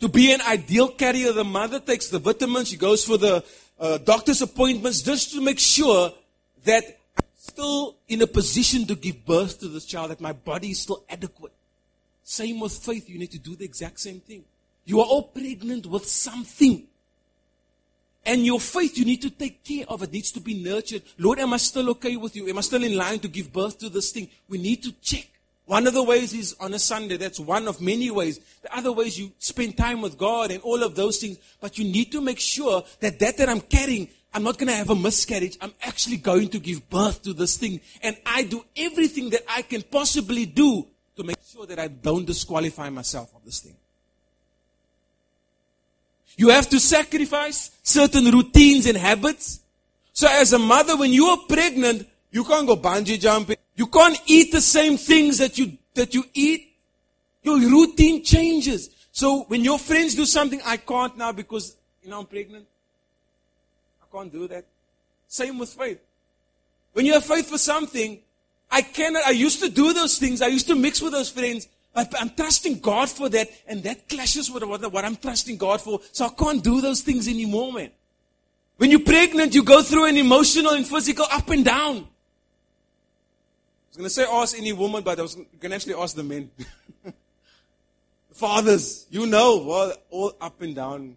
[0.00, 1.32] to be an ideal carrier.
[1.32, 3.44] The mother takes the vitamins, she goes for the
[3.78, 6.12] uh, doctor's appointments just to make sure
[6.64, 6.82] that
[7.16, 10.80] I'm still in a position to give birth to this child, that my body is
[10.80, 11.53] still adequate.
[12.24, 14.44] Same with faith, you need to do the exact same thing.
[14.86, 16.86] You are all pregnant with something.
[18.26, 20.02] And your faith, you need to take care of.
[20.02, 21.02] It needs to be nurtured.
[21.18, 22.48] Lord, am I still okay with you?
[22.48, 24.28] Am I still in line to give birth to this thing?
[24.48, 25.28] We need to check.
[25.66, 27.18] One of the ways is on a Sunday.
[27.18, 28.40] That's one of many ways.
[28.62, 31.38] The other ways you spend time with God and all of those things.
[31.60, 34.74] But you need to make sure that that that I'm carrying, I'm not going to
[34.74, 35.58] have a miscarriage.
[35.60, 37.80] I'm actually going to give birth to this thing.
[38.02, 42.26] And I do everything that I can possibly do to make sure that I don't
[42.26, 43.76] disqualify myself of this thing.
[46.36, 49.60] You have to sacrifice certain routines and habits.
[50.12, 53.56] So as a mother, when you are pregnant, you can't go bungee jumping.
[53.76, 56.72] You can't eat the same things that you, that you eat.
[57.42, 58.90] Your routine changes.
[59.12, 62.66] So when your friends do something, I can't now because, you know, I'm pregnant.
[64.02, 64.64] I can't do that.
[65.28, 66.00] Same with faith.
[66.92, 68.18] When you have faith for something,
[68.74, 70.42] I cannot, I used to do those things.
[70.42, 71.68] I used to mix with those friends.
[71.94, 73.48] But I'm trusting God for that.
[73.68, 76.00] And that clashes with what, what I'm trusting God for.
[76.10, 77.90] So I can't do those things anymore, man.
[78.76, 81.98] When you're pregnant, you go through an emotional and physical up and down.
[81.98, 82.00] I
[83.90, 86.24] was going to say ask any woman, but I was going to actually ask the
[86.24, 86.50] men.
[88.32, 91.16] Fathers, you know, all, all up and down.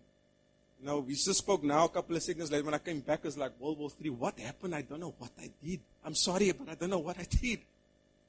[0.87, 3.25] Know, we just spoke now, a couple of seconds later, when I came back, it
[3.25, 4.09] was like World War III.
[4.11, 4.73] What happened?
[4.73, 5.81] I don't know what I did.
[6.05, 7.59] I'm sorry, but I don't know what I did.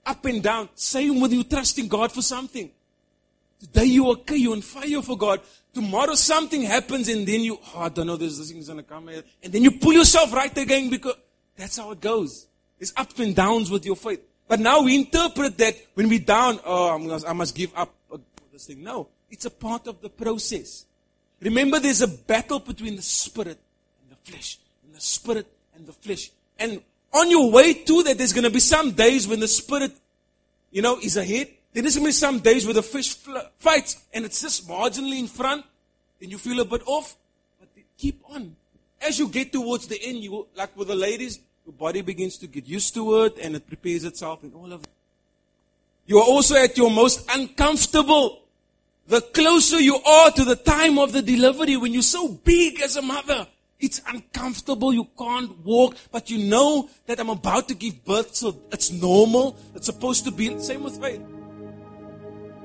[0.05, 0.69] Up and down.
[0.75, 2.69] Same with you trusting God for something.
[3.61, 5.41] Today you okay, you're on fire for God.
[5.73, 9.07] Tomorrow something happens and then you, oh, I don't know, this, this thing's gonna come
[9.07, 9.23] here.
[9.41, 11.15] And then you pull yourself right again because
[11.57, 12.49] that's how it goes.
[12.81, 14.21] It's ups and downs with your faith.
[14.49, 17.95] But now we interpret that when we're down, oh, I must give up
[18.53, 18.83] this thing.
[18.83, 20.87] No, it's a part of the process.
[21.41, 23.59] Remember, there's a battle between the spirit
[24.03, 26.31] and the flesh, and the spirit and the flesh.
[26.59, 26.83] And
[27.13, 29.93] on your way to that, there's going to be some days when the spirit,
[30.71, 31.49] you know, is ahead.
[31.73, 33.15] Then there's going to be some days where the flesh
[33.59, 35.65] fights, and it's just marginally in front.
[36.21, 37.17] Then you feel a bit off,
[37.61, 38.57] but keep on.
[39.01, 42.49] As you get towards the end, you like with the ladies, your body begins to
[42.49, 44.83] get used to it, and it prepares itself, and all of.
[44.83, 44.89] It.
[46.07, 48.41] You are also at your most uncomfortable
[49.09, 52.97] the closer you are to the time of the delivery, when you're so big as
[52.97, 53.49] a mother,
[53.81, 54.93] it's uncomfortable.
[54.93, 59.57] You can't walk, but you know that I'm about to give birth, so it's normal.
[59.75, 60.49] It's supposed to be.
[60.49, 61.23] The same with faith.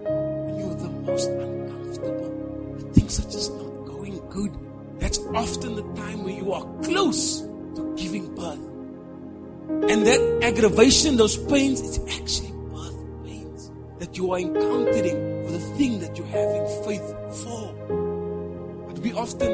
[0.03, 4.51] You're the most uncomfortable, things are just not going good.
[4.99, 8.59] That's often the time when you are close to giving birth.
[9.89, 12.52] And that aggravation, those pains, it's actually
[14.03, 17.07] that you are encountering for the thing that you're having faith
[17.41, 17.73] for.
[18.87, 19.47] But we often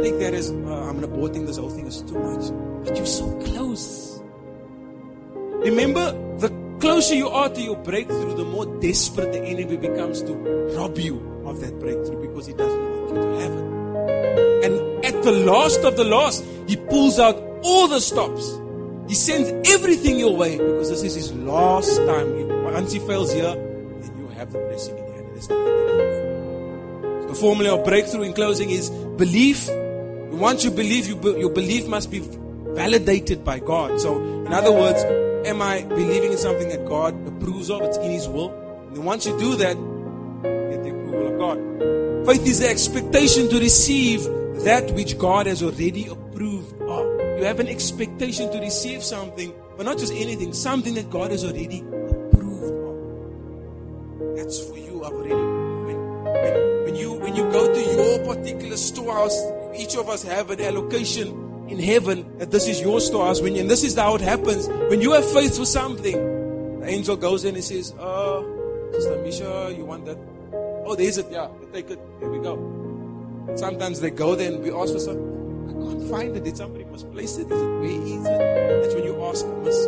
[0.00, 2.50] think that as, oh, ah, I'm an aborting this whole thing is too much.
[2.86, 4.22] But you're so close.
[5.68, 6.48] Remember, the
[6.80, 10.32] closer you are to your breakthrough, the more desperate the enemy becomes to
[10.78, 14.64] rob you of that breakthrough because he doesn't want you to have it.
[14.64, 18.58] And at the last of the last, he pulls out all the stops.
[19.06, 22.49] He sends everything your way because this is his last time.
[22.72, 25.20] Once he fails here, then you have the blessing in hand.
[27.28, 29.68] The formula of breakthrough in closing is belief.
[30.30, 34.00] Once you believe, you be, your belief must be validated by God.
[34.00, 35.02] So, in other words,
[35.46, 37.82] am I believing in something that God approves of?
[37.82, 38.50] It's in His will.
[38.88, 42.26] And once you do that, you get the approval of God.
[42.26, 44.24] Faith is the expectation to receive
[44.64, 47.06] that which God has already approved of.
[47.38, 51.44] You have an expectation to receive something, but not just anything, something that God has
[51.44, 51.82] already
[54.36, 55.34] that's for you already.
[55.34, 59.38] When, when, when, you, when you go to your particular storehouse,
[59.76, 63.40] each of us have an allocation in heaven that this is your storehouse.
[63.40, 64.68] When, and this is how it happens.
[64.68, 69.74] When you have faith for something, the angel goes in and says, Oh, Sister Misha,
[69.76, 70.18] you want that?
[70.84, 71.26] Oh, there's it.
[71.30, 72.00] Yeah, take it.
[72.18, 72.56] Here we go.
[73.54, 75.30] Sometimes they go there and we ask for something.
[75.68, 76.44] I can't find it.
[76.44, 77.50] Did somebody misplace it?
[77.50, 78.82] Is it where is it?
[78.82, 79.86] That's when you ask, miss.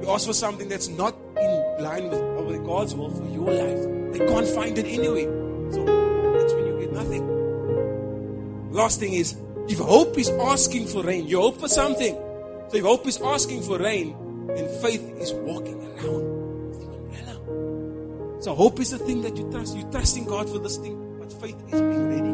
[0.00, 2.20] You ask for something that's not in line with,
[2.64, 4.12] God's will for your life.
[4.12, 5.24] They can't find it anyway.
[5.72, 8.72] So that's when you get nothing.
[8.72, 9.36] Last thing is,
[9.68, 12.14] if hope is asking for rain, you hope for something.
[12.14, 14.16] So if hope is asking for rain,
[14.48, 18.42] then faith is walking around with the umbrella.
[18.42, 19.76] So hope is the thing that you trust.
[19.76, 22.32] You trust in God for this thing, but faith is being ready,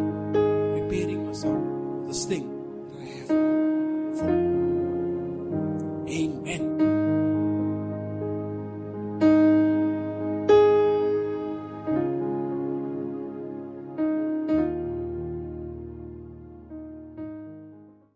[0.81, 2.53] preparing myself for this thing.